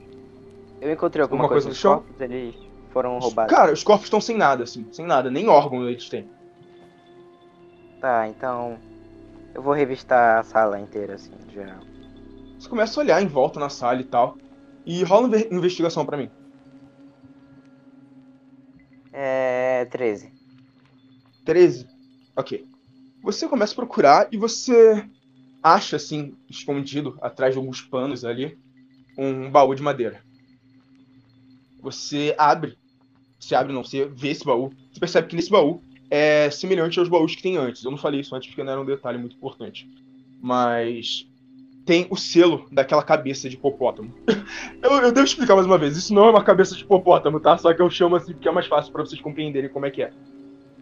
[0.81, 1.95] Eu encontrei alguma, Alguma coisa coisa no chão?
[2.03, 2.55] corpos, eles
[2.91, 3.53] foram roubados.
[3.53, 4.87] Cara, os corpos estão sem nada, assim.
[4.93, 5.29] Sem nada.
[5.29, 6.29] Nem órgão eles têm.
[7.99, 8.77] Tá, então.
[9.53, 11.79] Eu vou revistar a sala inteira, assim, geral.
[12.59, 14.37] Você começa a olhar em volta na sala e tal.
[14.85, 16.31] E rola uma inve- investigação pra mim.
[19.11, 19.85] É.
[19.85, 20.33] 13.
[21.45, 21.89] 13.
[22.35, 22.67] Ok.
[23.23, 25.09] Você começa a procurar e você
[25.63, 28.59] acha, assim, escondido atrás de alguns panos ali,
[29.17, 30.23] um baú de madeira.
[31.81, 32.77] Você abre.
[33.39, 34.71] Você abre, não, você vê esse baú.
[34.91, 37.83] Você percebe que nesse baú é semelhante aos baús que tem antes.
[37.83, 39.89] Eu não falei isso antes porque não era um detalhe muito importante.
[40.41, 41.25] Mas
[41.89, 44.13] tem o selo daquela cabeça de hipopótamo.
[44.79, 45.97] eu, eu devo explicar mais uma vez.
[45.97, 47.57] Isso não é uma cabeça de hipopótamo, tá?
[47.57, 50.03] Só que eu chamo assim porque é mais fácil pra vocês compreenderem como é que
[50.03, 50.11] é.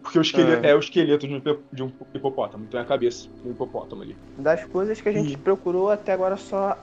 [0.02, 0.68] Porque o esqueleto, Ah.
[0.68, 2.66] é o esqueleto de um, um hipopótamo.
[2.68, 4.14] Então é a cabeça do hipopótamo ali.
[4.36, 6.76] Das coisas que a gente E- procurou até agora só.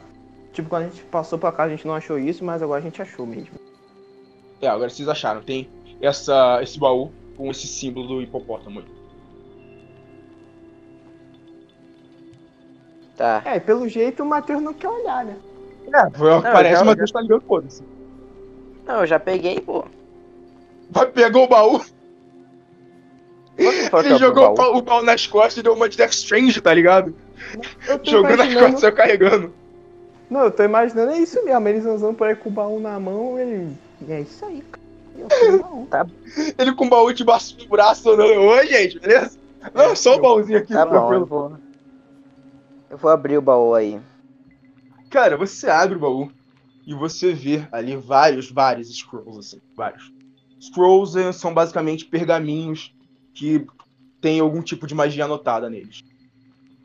[0.51, 2.83] Tipo, quando a gente passou pra cá a gente não achou isso, mas agora a
[2.83, 3.59] gente achou mesmo.
[4.59, 5.43] É, agora vocês acharam.
[5.43, 5.69] Tem
[6.01, 8.85] essa, esse baú com esse símbolo do hipopótamo aí.
[13.17, 13.41] Tá.
[13.45, 15.35] É, e pelo jeito o Matheus não quer olhar, né?
[15.93, 17.83] É, foi- parece já- Deus tá ligando, foda-se.
[18.85, 19.85] Não, eu já peguei, pô.
[20.89, 21.79] Vai pegar o baú,
[23.55, 24.77] que ele é o jogou o baú?
[24.77, 27.15] o baú nas costas e deu uma de Death Strange, tá ligado?
[27.87, 29.53] Eu Jogando nas costas e saiu carregando.
[30.29, 31.67] Não, eu tô imaginando, é isso mesmo.
[31.67, 33.71] Eles andando por aí com o baú na mão, ele.
[34.07, 34.83] E é isso aí, cara.
[35.17, 35.87] Eu o baú.
[36.57, 38.41] Ele com o baú debaixo do braço, andando.
[38.41, 39.37] Oi, gente, beleza?
[39.73, 41.25] Não, só o baúzinho aqui, Tá bom, eu tranquilo.
[41.25, 41.53] vou.
[42.89, 43.99] Eu vou abrir o baú aí.
[45.09, 46.31] Cara, você abre o baú
[46.85, 50.11] e você vê ali vários, vários scrolls, assim, vários.
[50.59, 52.93] Scrolls eh, são basicamente pergaminhos
[53.33, 53.65] que
[54.21, 56.03] tem algum tipo de magia anotada neles.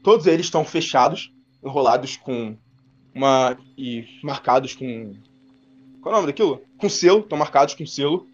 [0.03, 1.33] Todos eles estão fechados,
[1.63, 2.57] enrolados com
[3.15, 3.57] uma.
[3.77, 5.15] e marcados com.
[6.01, 6.63] Qual é o nome daquilo?
[6.79, 8.27] Com selo, estão marcados com selo.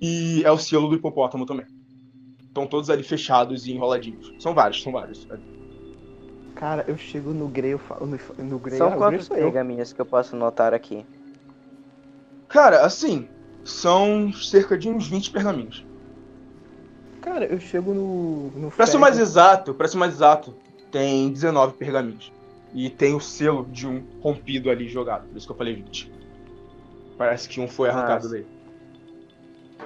[0.00, 1.66] E é o selo do hipopótamo também.
[2.42, 4.32] Estão todos ali fechados e enroladinhos.
[4.38, 5.26] São vários, são vários.
[6.60, 8.04] Cara, eu chego no Grey, eu falo.
[8.04, 11.06] No, no Grey, São ah, quantos pergaminhos que eu posso notar aqui?
[12.48, 13.26] Cara, assim,
[13.64, 15.86] são cerca de uns 20 pergaminhos.
[17.22, 18.50] Cara, eu chego no.
[18.50, 20.54] no Pra ser mais exato, pra ser mais exato,
[20.92, 22.30] tem 19 pergaminhos.
[22.74, 25.28] E tem o selo de um rompido ali jogado.
[25.28, 26.12] Por isso que eu falei 20.
[27.16, 28.34] Parece que um foi arrancado Nossa.
[28.34, 28.46] daí.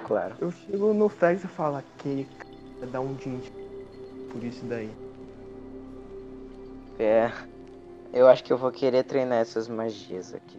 [0.08, 0.34] Claro.
[0.40, 3.40] Eu chego no Fex e falo, aquele cara dá um din
[4.32, 4.90] por isso daí.
[6.98, 7.30] É.
[8.12, 10.58] Eu acho que eu vou querer treinar essas magias aqui.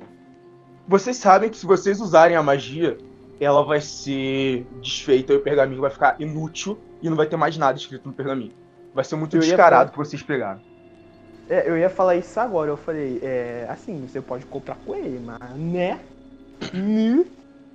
[0.87, 2.97] Vocês sabem que se vocês usarem a magia,
[3.39, 7.57] ela vai ser desfeita e o pergaminho vai ficar inútil e não vai ter mais
[7.57, 8.53] nada escrito no pergaminho.
[8.93, 10.61] Vai ser muito Eu descarado que vocês pegaram.
[11.49, 15.19] É, eu ia falar isso agora, eu falei, é, assim, você pode comprar com ele,
[15.19, 15.99] mas, né?
[16.73, 17.25] Né?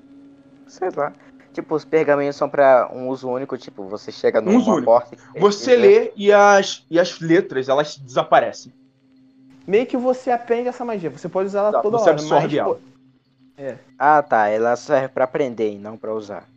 [0.66, 1.12] Sei lá.
[1.52, 4.84] Tipo, os pergaminhos são pra um uso único, tipo, você chega numa Um uso único.
[4.92, 8.72] porta e Você lê e as, e as letras, elas desaparecem.
[9.66, 12.58] Meio que você aprende essa magia, você pode usar ela Tá, toda você hora, absorve
[12.58, 12.74] mas, ela.
[12.76, 12.80] pô,
[13.98, 14.48] Ah, tá.
[14.48, 16.48] Ela serve pra aprender e não pra usar.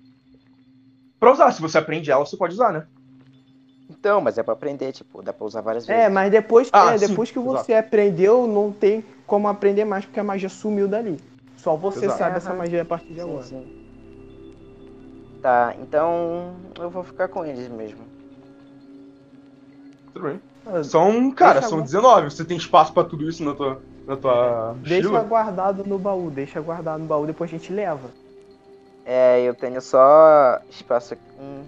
[1.20, 2.88] Pra usar, se você aprende ela, você pode usar, né?
[3.90, 6.04] Então, mas é pra aprender, tipo, dá pra usar várias vezes.
[6.04, 7.66] É, mas depois, Ah, é, sim, depois que exato.
[7.66, 11.18] você aprendeu, não tem como aprender mais, porque a magia sumiu dali.
[11.58, 12.20] Só você Exato.
[12.20, 13.44] sabe essa magia a partir de Sim, agora.
[13.44, 13.83] sim.
[15.44, 18.00] Tá, então eu vou ficar com eles mesmo.
[20.14, 20.84] Tudo bem.
[20.86, 22.32] São, cara, Deixa são eu- 19.
[22.32, 25.24] Você tem espaço pra tudo isso na tua, na tua Deixa mochila?
[25.28, 28.10] guardado no baú, deixa guardado no baú, depois a gente leva.
[29.06, 31.24] É, eu tenho só espaço aqui.
[31.40, 31.64] Hum,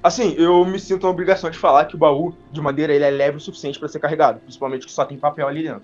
[0.00, 3.10] Assim, eu me sinto na obrigação de falar que o baú de madeira ele é
[3.10, 4.38] leve o suficiente pra ser carregado.
[4.38, 5.82] Principalmente que só tem papel ali dentro.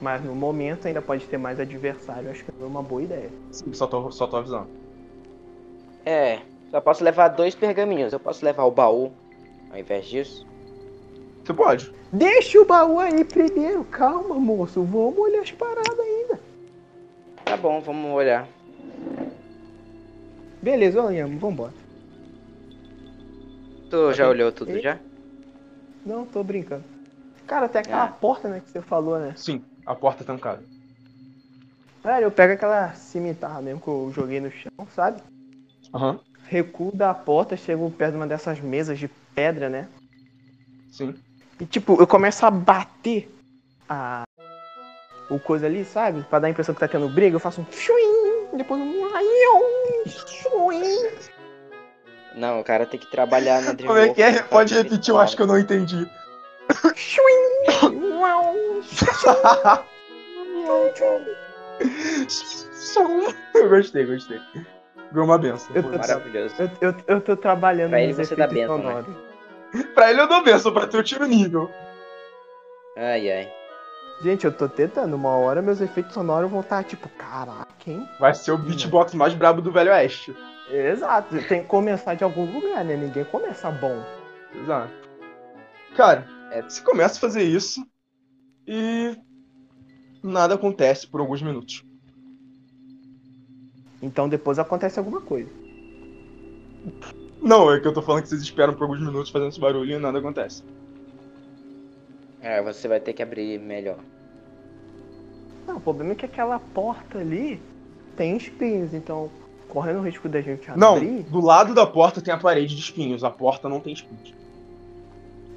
[0.00, 3.30] Mas no momento ainda pode ter mais adversário, acho que não é uma boa ideia.
[3.50, 4.68] Sim, só tô, só tô avisando.
[6.04, 8.12] É, só posso levar dois pergaminhos.
[8.12, 9.12] Eu posso levar o baú
[9.70, 10.46] ao invés disso?
[11.44, 11.92] Você pode.
[12.12, 14.82] Deixa o baú aí primeiro, calma, moço.
[14.84, 16.40] Vamos olhar as paradas ainda.
[17.44, 18.46] Tá bom, vamos olhar.
[20.62, 21.72] Beleza, olhamos, vambora.
[23.90, 24.32] Tu já bem.
[24.32, 24.98] olhou tudo E- já?
[26.04, 26.84] Não, tô brincando.
[27.46, 28.08] Cara, tem aquela Ah.
[28.08, 29.32] porta, né, que você falou, né?
[29.36, 30.62] Sim, a porta é trancada.
[32.02, 35.22] Velho, eu pego aquela cimitarra mesmo que eu joguei no chão, sabe?
[35.94, 39.88] Aham, Recuo da porta, chego perto de uma dessas mesas de pedra, né?
[40.90, 41.14] sim.
[41.58, 43.28] E tipo, eu começo a bater
[43.88, 44.22] a.
[45.28, 46.22] O coisa ali, sabe?
[46.24, 50.06] Pra dar a impressão que tá tendo briga, eu faço um chuim, depois um aion,
[50.06, 51.10] chuim.
[52.36, 54.42] Não, o cara tem que trabalhar na Como é que é?
[54.42, 56.08] Pode repetir, eu acho que eu não entendi.
[56.94, 57.96] Chuim!
[58.26, 58.54] Uau!
[63.54, 64.40] eu gostei, gostei.
[65.12, 65.74] Ganhou uma benção.
[65.76, 66.54] Eu tô- Maravilhoso.
[66.58, 68.84] Eu, eu, eu tô trabalhando Pra ele você dá efeitos benção, né?
[69.04, 69.16] sonoros.
[69.94, 71.70] Pra ele eu dou benção, pra tu eu tiro nível.
[72.96, 73.52] Ai, ai.
[74.22, 75.14] Gente, eu tô tentando.
[75.14, 78.08] Uma hora meus efeitos sonoros vão estar tipo, caraca, hein?
[78.18, 80.34] Vai ser o beatbox mais brabo do Velho Oeste.
[80.70, 82.96] Exato, tem que começar de algum lugar, né?
[82.96, 84.02] Ninguém começa bom.
[84.54, 84.90] Exato.
[85.96, 86.62] Cara, É.
[86.62, 87.86] você começa a fazer isso
[88.66, 89.16] e
[90.22, 91.84] nada acontece por alguns minutos.
[94.02, 95.50] Então depois acontece alguma coisa.
[97.42, 99.96] Não, é que eu tô falando que vocês esperam por alguns minutos fazendo esse barulho
[99.96, 100.62] e nada acontece.
[102.40, 103.98] É, você vai ter que abrir melhor.
[105.66, 107.60] Não, o problema é que aquela porta ali
[108.16, 109.30] tem espinhos, então
[109.68, 111.24] correndo o risco da gente Não, abrir.
[111.24, 114.32] do lado da porta tem a parede de espinhos, a porta não tem espinhos.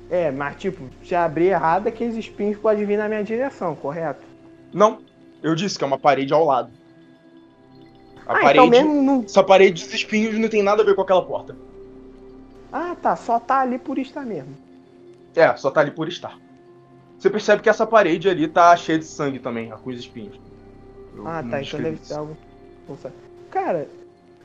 [0.10, 4.26] É, mas tipo, se abrir errado, aqueles espinhos podem vir na minha direção, correto?
[4.74, 5.00] Não,
[5.44, 6.72] eu disse que é uma parede ao lado.
[8.26, 8.50] A ah, parede.
[8.52, 9.24] então mesmo não.
[9.24, 11.56] Essa parede dos espinhos não tem nada a ver com aquela porta.
[12.72, 14.56] Ah, tá, só tá ali por estar mesmo.
[15.36, 16.38] É, só tá ali por estar.
[17.18, 20.40] Você percebe que essa parede ali tá cheia de sangue também, com os espinhos.
[21.16, 22.38] Eu Ah, tá, então deve ser algo.
[23.52, 23.88] Cara,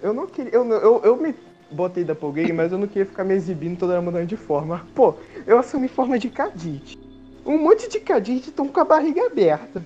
[0.02, 0.52] eu não queria.
[0.52, 1.34] Eu, eu, eu me
[1.70, 4.86] botei da Polgame, mas eu não queria ficar me exibindo toda hora mudando de forma.
[4.94, 5.14] Pô,
[5.46, 6.96] eu assumi forma de cadite.
[7.44, 9.82] Um monte de cadite estão com a barriga aberta.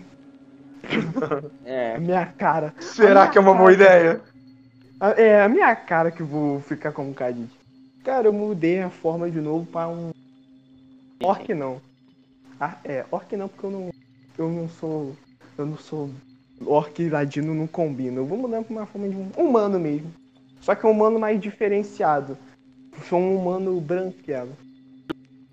[1.65, 1.99] É.
[1.99, 2.75] Minha cara.
[2.81, 4.23] Será que é uma boa ideia?
[5.01, 7.55] A- É a minha cara que vou ficar como cadite.
[8.03, 10.11] Cara, eu mudei a forma de novo pra um.
[11.23, 11.81] Orc não.
[12.61, 13.89] Ah, é, orc não, porque eu não.
[14.39, 15.15] Eu não sou.
[15.59, 16.11] Eu não sou.
[16.65, 18.17] Orc e ladino não combina.
[18.19, 20.13] Eu vou mudar pra uma forma de um humano mesmo.
[20.61, 22.37] Só que é um humano mais diferenciado.
[23.09, 24.57] Sou um humano branquelo.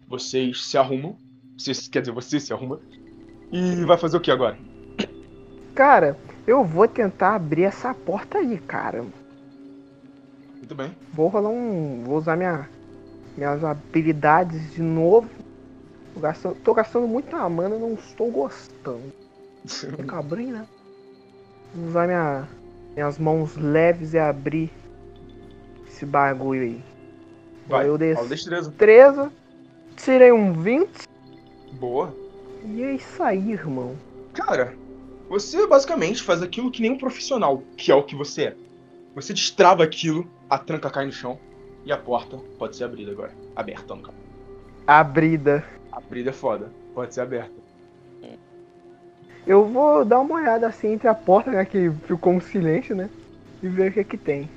[0.08, 1.18] Vocês se arrumam.
[1.58, 2.80] Vocês, quer dizer, você se arruma.
[3.51, 4.58] E vai fazer o que agora?
[5.74, 9.06] Cara, eu vou tentar abrir essa porta aí, cara.
[10.58, 10.95] Muito bem.
[11.14, 12.03] Vou rolar um.
[12.03, 12.70] Vou usar minha,
[13.38, 15.30] minhas habilidades de novo.
[16.14, 19.14] Tô gastando, tô gastando muita mana, não estou gostando.
[19.97, 20.68] É cabrinho, né?
[21.84, 22.47] usar minha,
[22.93, 24.72] minhas mãos leves e abrir
[25.96, 26.84] esse bagulho aí.
[27.68, 28.72] Vai, Eu destreza.
[28.78, 29.30] 13,
[29.96, 31.08] tirei um 20
[31.80, 32.16] Boa.
[32.66, 33.96] e é isso aí, irmão.
[34.34, 34.76] Cara,
[35.30, 38.56] você basicamente faz aquilo que nem um profissional, que é o que você é.
[39.16, 41.39] Você destrava aquilo, a tranca cai no chão
[41.86, 43.32] e a porta pode ser abrida agora.
[43.56, 44.18] Aberta, no caso.
[44.86, 45.64] Abrida.
[45.91, 46.72] Abrida é foda.
[46.93, 47.66] Pode ser aberta.
[49.48, 51.64] Eu vou dar uma olhada assim entre a porta, né?
[51.66, 53.10] Que ficou um silêncio, né?
[53.62, 54.50] E ver o que que tem.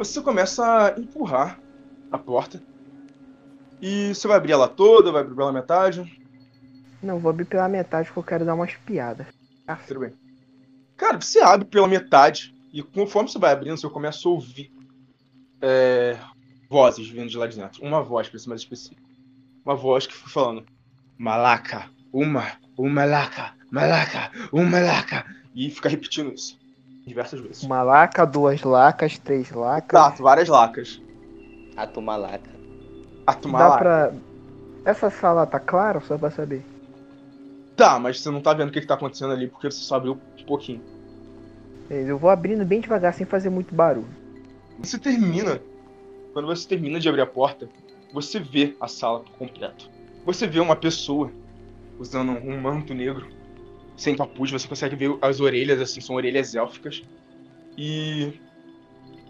[0.00, 1.60] Você começa a empurrar
[2.10, 2.58] a porta.
[3.82, 6.02] E você vai abrir ela toda, vai abrir pela metade.
[7.02, 9.26] Não, vou abrir pela metade porque eu quero dar umas piadas.
[9.66, 10.14] Ah, Tudo bem.
[10.96, 14.72] Cara, você abre pela metade e conforme você vai abrindo, você começa a ouvir
[15.60, 16.18] é,
[16.70, 17.84] vozes vindo de lá de dentro.
[17.84, 19.06] Uma voz, pra ser mais específico.
[19.66, 20.64] Uma voz que foi falando:
[21.18, 25.26] Malaca, uma, uma laca, malaca, uma laca.
[25.54, 26.59] E fica repetindo isso
[27.10, 27.62] diversas vezes.
[27.62, 30.00] uma laca, duas lacas, três lacas.
[30.00, 31.00] Exato, várias lacas.
[31.76, 32.50] A tumalaca.
[33.26, 33.78] A tomar Dá laca.
[33.78, 34.12] pra.
[34.84, 36.64] Essa sala tá clara só pra saber?
[37.76, 39.96] Tá, mas você não tá vendo o que, que tá acontecendo ali porque você só
[39.96, 40.82] abriu um pouquinho.
[41.88, 44.08] Beleza, Eu vou abrindo bem devagar sem fazer muito barulho.
[44.78, 45.60] Você termina.
[46.32, 47.68] Quando você termina de abrir a porta,
[48.12, 49.90] você vê a sala por completo.
[50.24, 51.30] Você vê uma pessoa
[51.98, 53.28] usando um manto negro,
[54.00, 57.02] sem capuz, você consegue ver as orelhas, assim, são orelhas élficas.
[57.76, 58.32] E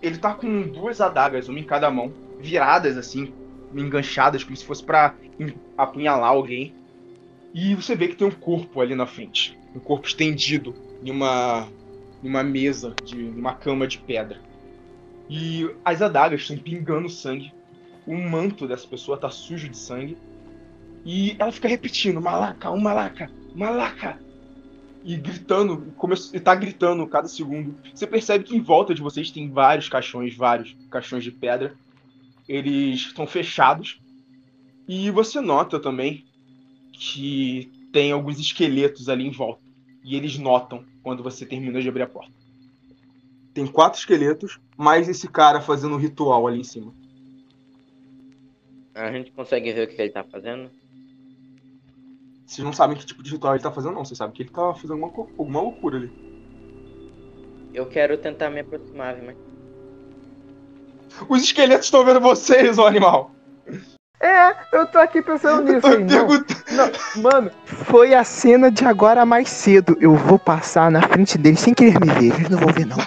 [0.01, 3.33] ele tá com duas adagas, uma em cada mão, viradas assim,
[3.75, 4.85] enganchadas, como se fosse
[5.39, 6.73] em- apunhalar alguém.
[7.53, 9.59] E você vê que tem um corpo ali na frente.
[9.75, 11.69] Um corpo estendido em uma,
[12.23, 14.41] em uma mesa, de uma cama de pedra.
[15.29, 17.53] E as adagas estão pingando sangue.
[18.07, 20.17] O manto dessa pessoa tá sujo de sangue.
[21.05, 24.30] E ela fica repetindo: Malaca, um malaca, malaca.
[25.03, 27.79] E gritando, come- e tá gritando cada segundo.
[27.95, 31.75] Você percebe que em volta de vocês tem vários caixões, vários caixões de pedra.
[32.47, 34.01] Eles estão fechados.
[34.87, 36.27] E você nota também
[36.93, 39.63] que tem alguns esqueletos ali em volta.
[40.05, 42.33] E eles notam quando você termina de abrir a porta.
[43.55, 46.95] Tem quatro esqueletos, mais esse cara fazendo um ritual ali em cima.
[48.95, 50.71] A gente consegue ver o que ele tá fazendo?
[52.51, 54.05] Vocês não sabem que tipo de ritual ele tá fazendo, não.
[54.05, 56.13] Vocês sabem que ele tá fazendo alguma, alguma loucura ali.
[57.73, 59.37] Eu quero tentar me aproximar, mas.
[61.29, 63.31] Os esqueletos estão vendo vocês, ô animal!
[64.21, 65.87] É, eu tô aqui pensando nisso.
[65.87, 67.23] aí, não.
[67.23, 69.97] mano, foi a cena de agora mais cedo.
[70.01, 72.35] Eu vou passar na frente deles sem querer me ver.
[72.35, 72.99] Eles não vão ver, não.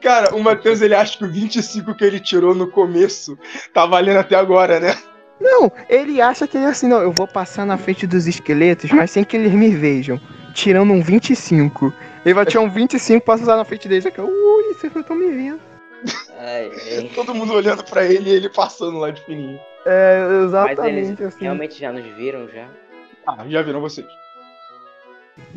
[0.00, 3.36] Cara, o Matheus ele acha que o 25 que ele tirou no começo
[3.74, 4.96] tá valendo até agora, né?
[5.42, 7.00] Não, ele acha que ele é assim, não.
[7.00, 10.20] Eu vou passar na frente dos esqueletos, mas sem que eles me vejam.
[10.54, 11.92] Tirando um 25.
[12.24, 14.06] Ele vai tirar um 25 pra passar na frente deles.
[14.06, 15.60] Aqui, ui, vocês não estão me vendo.
[16.38, 17.10] Ai, ai.
[17.14, 19.58] Todo mundo olhando pra ele e ele passando lá de fininho.
[19.84, 21.42] É, Mas exatamente eles assim.
[21.42, 22.68] realmente já nos viram já?
[23.26, 24.06] Ah, já viram vocês.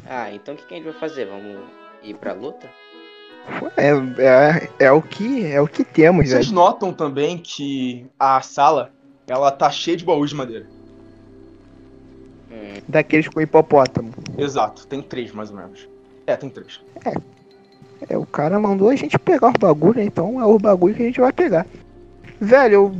[0.09, 1.25] Ah, então o que, que a gente vai fazer?
[1.25, 1.57] Vamos
[2.01, 2.67] ir pra luta?
[3.77, 3.91] É,
[4.23, 6.55] é, é o que é o que temos, Vocês velho.
[6.55, 8.91] notam também que a sala,
[9.27, 10.67] ela tá cheia de baús de madeira.
[12.51, 14.11] Hum, Daqueles com hipopótamo.
[14.37, 15.87] Exato, tem três mais ou menos.
[16.27, 16.81] É, tem três.
[18.09, 20.03] É, o cara mandou a gente pegar os bagulho, né?
[20.03, 21.65] então é o bagulho que a gente vai pegar.
[22.39, 22.95] Velho, eu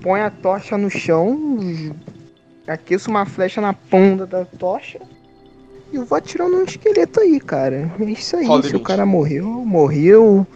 [0.00, 1.58] ponho a tocha no chão,
[2.66, 5.00] aqueço uma flecha na ponta da tocha
[5.92, 7.90] e eu vou atirando um esqueleto aí, cara.
[7.98, 10.46] É isso aí, Roda se o cara morreu, morreu,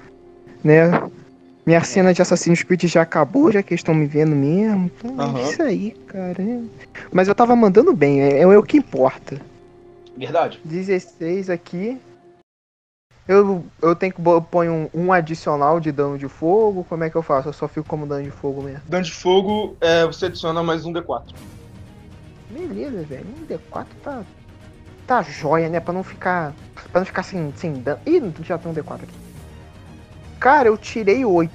[0.63, 0.91] né?
[1.67, 4.91] Minha cena de Assassin's Creed já acabou, já que eles estão me vendo mesmo.
[5.03, 5.39] Então Aham.
[5.39, 6.63] é isso aí, cara.
[7.11, 9.41] Mas eu tava mandando bem, é, é o que importa.
[10.17, 10.61] Verdade.
[10.63, 11.99] 16 aqui.
[13.27, 16.85] Eu, eu tenho que pôr um, um adicional de dano de fogo.
[16.87, 17.49] Como é que eu faço?
[17.49, 18.83] Eu só fico como dano de fogo mesmo.
[18.87, 21.23] Dano de fogo, é, você adiciona mais um D4.
[22.51, 23.27] Beleza, velho.
[23.27, 24.23] Um D4 tá.
[25.07, 25.81] Tá jóia, né?
[25.81, 26.53] Pra não ficar.
[26.93, 27.99] Pra não ficar sem, sem dano.
[28.05, 29.15] Ih, já tem um D4 aqui.
[30.45, 31.51] Cara, eu tirei 8.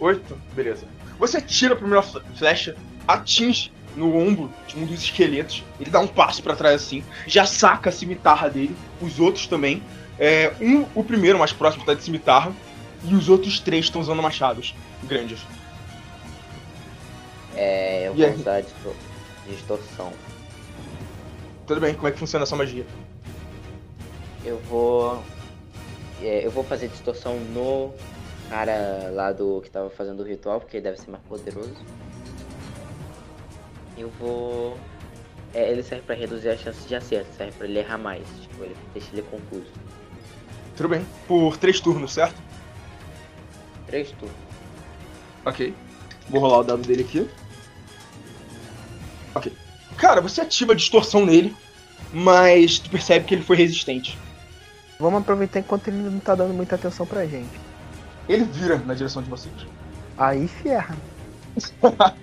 [0.00, 0.86] Oito, beleza.
[1.18, 2.74] Você tira a primeira fle- flecha,
[3.06, 5.62] atinge no ombro de um dos esqueletos.
[5.78, 8.74] Ele dá um passo pra trás assim, já saca a cimitarra dele.
[9.02, 9.82] Os outros também.
[10.18, 12.50] É, um, o primeiro mais próximo tá de cimitarra.
[13.04, 15.40] E os outros três estão usando machados grandes.
[17.54, 18.94] é, eu E vou usar distor-
[19.46, 20.12] distorção.
[21.66, 22.86] Tudo bem, como é que funciona essa magia?
[24.46, 25.22] Eu vou.
[26.22, 27.92] É, eu vou fazer distorção no
[28.48, 31.74] cara lá do que tava fazendo o ritual, porque ele deve ser mais poderoso.
[33.96, 34.78] Eu vou.
[35.54, 38.26] É, ele serve pra reduzir a chance de acerto, serve pra ele errar mais.
[38.40, 39.70] Tipo, ele deixa ele confuso.
[40.76, 41.06] Tudo bem.
[41.26, 42.40] Por três turnos, certo?
[43.86, 44.36] Três turnos.
[45.44, 45.74] Ok.
[46.28, 47.28] Vou rolar o dado dele aqui.
[49.34, 49.52] Ok.
[49.96, 51.56] Cara, você ativa a distorção nele,
[52.12, 54.16] mas tu percebe que ele foi resistente.
[54.98, 57.60] Vamos aproveitar enquanto ele não tá dando muita atenção pra gente.
[58.28, 59.54] Ele vira na direção de vocês.
[60.16, 60.96] Aí ferra.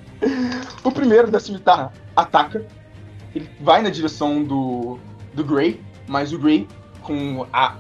[0.84, 2.66] o primeiro da cimitarra ataca.
[3.34, 5.00] Ele vai na direção do,
[5.34, 6.68] do Grey, mas o Grey,
[7.02, 7.76] com a,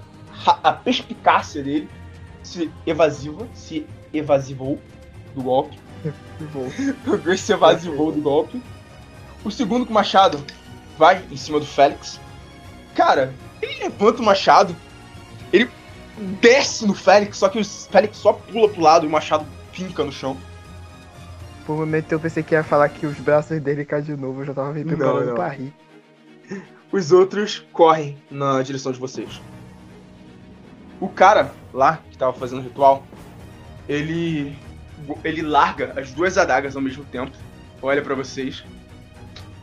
[0.63, 1.89] a perspicácia dele,
[2.41, 4.79] se evasiva, se evasivou
[5.33, 5.77] do golpe.
[7.05, 8.61] o Grey se evasivou do golpe.
[9.43, 10.43] O segundo com o machado
[10.97, 12.19] vai em cima do Félix.
[12.95, 14.75] Cara, ele levanta o machado,
[15.51, 15.69] ele
[16.41, 20.03] desce no Félix, só que o Félix só pula pro lado e o machado finca
[20.03, 20.37] no chão.
[21.65, 24.41] Por um momento eu pensei que ia falar que os braços dele caem de novo,
[24.41, 25.35] eu já tava me preparando Não, não.
[25.35, 25.73] pra rir.
[26.91, 29.41] Os outros correm na direção de vocês.
[30.99, 33.03] O cara lá que tava fazendo o ritual,
[33.89, 34.55] ele
[35.23, 37.35] ele larga as duas adagas ao mesmo tempo,
[37.81, 38.63] olha pra vocês.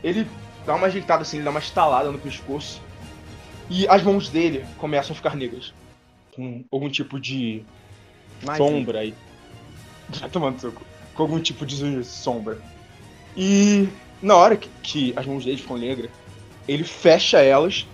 [0.05, 0.27] Ele
[0.67, 2.83] dá uma ajeitada assim, ele dá uma estalada no pescoço.
[3.71, 5.73] E as mãos dele começam a ficar negras.
[6.35, 7.63] Com algum tipo de
[8.45, 9.15] Mas, sombra aí.
[10.21, 10.83] Vai tomando seu cu.
[11.15, 12.61] Com algum tipo de sombra.
[13.37, 13.89] E
[14.21, 16.11] na hora que, que as mãos dele ficam negras,
[16.67, 17.87] ele fecha elas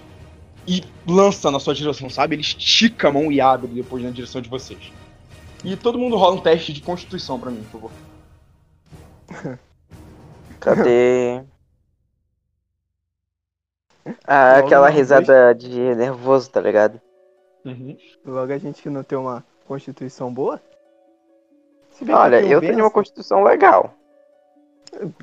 [0.67, 2.35] e lança na sua direção, sabe?
[2.35, 4.93] Ele estica a mão e abre depois na direção de vocês.
[5.65, 7.91] E todo mundo rola um teste de constituição pra mim, por
[9.33, 9.59] favor.
[10.61, 11.43] Cadê?
[14.27, 17.01] Ah, Logo aquela risada de nervoso, tá ligado?
[17.65, 17.97] Uhum.
[18.25, 20.61] Logo a gente que não tem uma constituição boa.
[21.91, 22.91] Se bem que Olha, eu tenho uma benção.
[22.91, 23.95] constituição legal.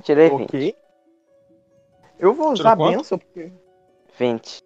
[0.03, 0.41] Tirei 20.
[0.43, 0.75] Ok.
[2.19, 2.97] Eu vou usar quanto?
[2.97, 3.51] benção, porque
[4.17, 4.59] 20.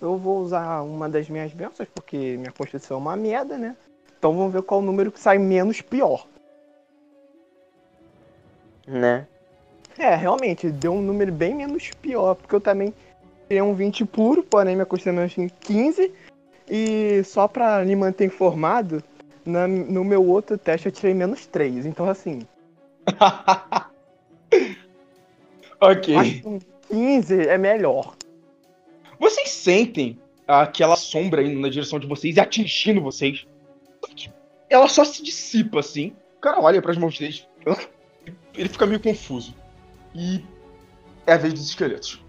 [0.00, 3.76] eu vou usar uma das minhas bênçãos, porque minha constituição é uma merda, né?
[4.18, 6.26] Então vamos ver qual o número que sai menos pior.
[8.86, 9.26] Né?
[9.98, 12.92] É, realmente, deu um número bem menos pior, porque eu também
[13.48, 16.12] tirei um 20 puro, porém minha constituição é 15.
[16.68, 19.02] E só pra me manter informado,
[19.44, 21.84] na- no meu outro teste eu tirei menos 3.
[21.86, 22.40] Então assim,
[25.80, 26.42] ok.
[26.44, 28.14] um 15 é melhor.
[29.18, 33.46] Vocês sentem aquela sombra indo na direção de vocês e atingindo vocês.
[34.68, 36.14] Ela só se dissipa assim.
[36.38, 37.46] O cara olha pras mãos deles.
[38.54, 39.54] Ele fica meio confuso.
[40.14, 40.44] E
[41.26, 42.22] é a vez dos esqueletos.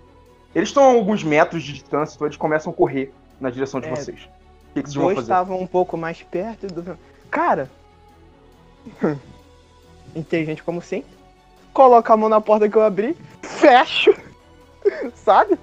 [0.53, 3.87] Eles estão a alguns metros de distância, então eles começam a correr na direção de
[3.87, 4.21] É, vocês.
[4.21, 5.31] O que, que vocês vão Dois fazer?
[5.31, 6.97] estavam um pouco mais perto do.
[7.29, 7.69] Cara!
[10.15, 11.11] Inteligente como sempre.
[11.73, 14.13] Coloca a mão na porta que eu abri, fecho!
[15.15, 15.57] Sabe?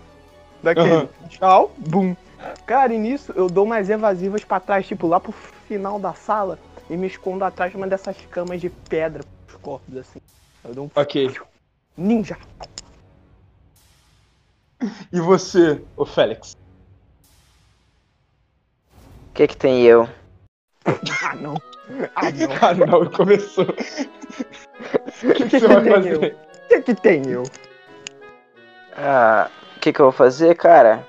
[0.62, 1.08] Daquele Aham.
[1.28, 2.16] tchau, bum.
[2.66, 6.58] Cara, e nisso eu dou umas evasivas pra trás, tipo lá pro final da sala,
[6.88, 10.18] e me escondo atrás de uma dessas camas de pedra pros corpos, assim.
[10.64, 11.38] Eu dou um Ok.
[12.00, 12.36] Ninja!
[15.12, 16.56] E você, ô Félix?
[19.28, 20.08] O que que tem eu?
[21.22, 21.54] Ah não!
[22.14, 22.48] Ah não!
[22.62, 23.66] Ah, não, começou.
[25.22, 26.16] O que, que que você vai tem fazer?
[26.16, 27.42] O que que tem eu?
[28.96, 31.06] Ah, o que que eu vou fazer, cara?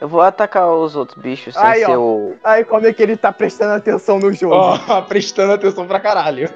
[0.00, 1.86] Eu vou atacar os outros bichos sem Aí, ó.
[1.86, 2.36] ser o.
[2.42, 4.54] Aí como é que ele tá prestando atenção no jogo?
[4.54, 6.50] Ó, prestando atenção pra caralho.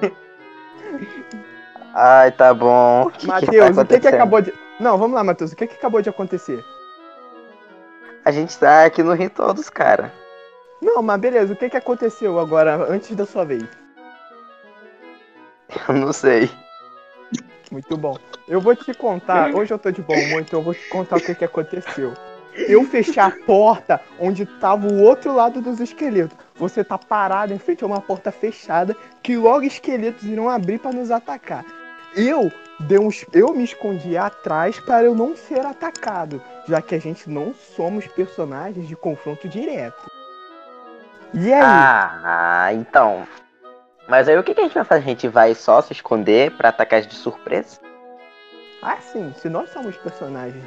[1.94, 3.10] Ai, tá bom.
[3.10, 4.52] Tá Matheus, o que que acabou de.
[4.78, 5.52] Não, vamos lá, Matheus.
[5.52, 6.64] O que que acabou de acontecer?
[8.24, 10.10] A gente tá aqui no ritual dos caras.
[10.80, 13.64] Não, mas beleza, o que que aconteceu agora, antes da sua vez?
[15.88, 16.50] Eu não sei.
[17.70, 18.16] Muito bom.
[18.48, 21.16] Eu vou te contar, hoje eu tô de bom humor, então eu vou te contar
[21.16, 22.14] o que que aconteceu.
[22.52, 26.36] Eu fechei a porta onde tava o outro lado dos esqueletos.
[26.56, 30.92] Você tá parado em frente a uma porta fechada que logo esqueletos irão abrir para
[30.92, 31.64] nos atacar.
[32.14, 32.50] Eu
[32.80, 37.30] dei uns, eu me escondi atrás para eu não ser atacado, já que a gente
[37.30, 40.10] não somos personagens de confronto direto.
[41.32, 41.62] E aí?
[41.62, 43.26] Ah, então.
[44.08, 45.02] Mas aí o que, que a gente vai fazer?
[45.02, 47.78] A gente vai só se esconder pra atacar de surpresa?
[48.82, 50.64] Ah, sim, se nós somos personagens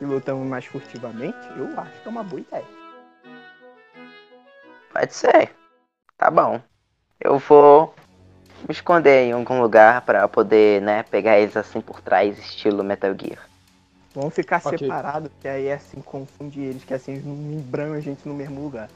[0.00, 2.64] e lutamos mais furtivamente, eu acho que é uma boa ideia.
[4.92, 5.50] Pode ser.
[6.16, 6.60] Tá bom.
[7.20, 7.94] Eu vou
[8.66, 13.14] me esconder em algum lugar pra poder, né, pegar eles assim por trás, estilo Metal
[13.18, 13.38] Gear.
[14.14, 14.78] Vamos ficar Ok.
[14.78, 18.60] separados, que aí assim confunde eles, que assim eles não embranham a gente no mesmo
[18.60, 18.88] lugar.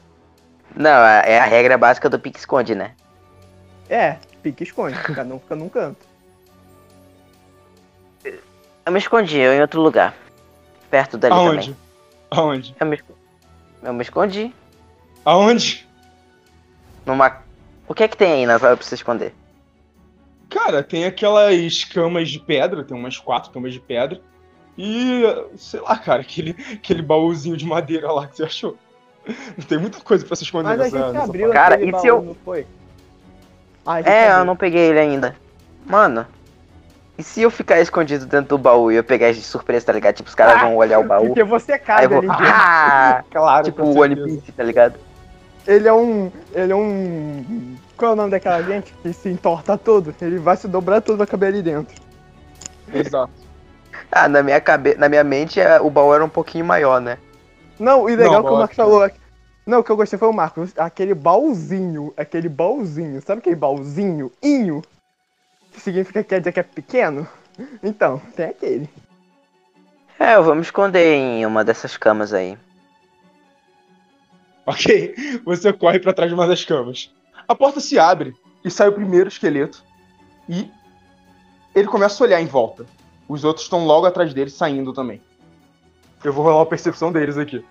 [0.75, 2.91] Não, é é a regra básica do pique-esconde, né?
[3.89, 6.05] É, pique esconde, cada um fica num canto.
[8.85, 10.13] Eu me escondi, eu em outro lugar.
[10.89, 11.49] Perto dali também.
[11.51, 11.75] Aonde?
[12.31, 12.75] Aonde?
[12.79, 13.01] Eu me,
[13.83, 14.53] eu me escondi.
[15.23, 15.87] Aonde?
[17.05, 17.37] Numa.
[17.87, 19.33] O que é que tem aí na sala pra você esconder?
[20.53, 24.21] Cara, tem aquelas camas de pedra, tem umas quatro camas de pedra.
[24.77, 25.23] E,
[25.57, 28.77] sei lá, cara, aquele, aquele baúzinho de madeira lá que você achou.
[29.67, 31.49] Tem muita coisa pra se esconder Mas a gente nessa abriu.
[31.51, 32.67] Cara, e baú, se eu- não foi?
[33.85, 34.45] Ah, a gente É, eu abriu.
[34.45, 35.35] não peguei ele ainda.
[35.85, 36.25] Mano.
[37.17, 40.15] E se eu ficar escondido dentro do baú e eu pegar de surpresa, tá ligado?
[40.15, 41.27] Tipo, os caras Ah, vão olhar o baú.
[41.27, 42.19] Porque você cabe eu vou.
[42.19, 42.43] ali dentro.
[42.51, 43.23] Ah!
[43.29, 44.15] Claro, Tipo o One.
[44.15, 44.95] Piece, tá ligado?
[45.67, 46.31] Ele é um.
[46.53, 47.75] Ele é um.
[47.95, 50.13] Qual é o nome daquela gente que se entorta todo?
[50.21, 51.95] Ele vai se dobrar todo pra caber ali dentro.
[52.93, 53.31] Exato.
[54.11, 54.95] Ah, na minha, cabe...
[54.95, 57.17] na minha mente é- o baú era um pouquinho maior, né?
[57.79, 59.11] Não, e legal Não, que o Marcos falou.
[59.65, 60.71] Não, o que eu gostei foi o Marcos.
[60.77, 62.13] Aquele baúzinho.
[62.17, 63.21] Aquele baúzinho.
[63.21, 64.31] Sabe aquele baúzinho?
[64.41, 64.81] Inho?
[65.71, 67.27] Que significa que quer dizer que é pequeno?
[67.81, 68.89] Então, tem aquele.
[70.19, 72.57] É, eu vou me esconder em uma dessas camas aí.
[74.65, 77.13] Ok, você corre pra trás de uma das camas.
[77.47, 78.33] A porta se abre
[78.63, 79.83] e sai o primeiro esqueleto.
[80.47, 80.69] E
[81.75, 82.85] ele começa a olhar em volta.
[83.27, 85.21] Os outros estão logo atrás dele, saindo também.
[86.23, 87.63] Eu vou rolar a percepção deles aqui.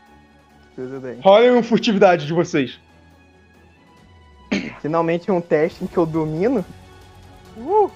[1.23, 2.79] Rolem uma furtividade de vocês.
[4.81, 6.65] Finalmente um teste em que eu domino.
[7.57, 7.91] Uh!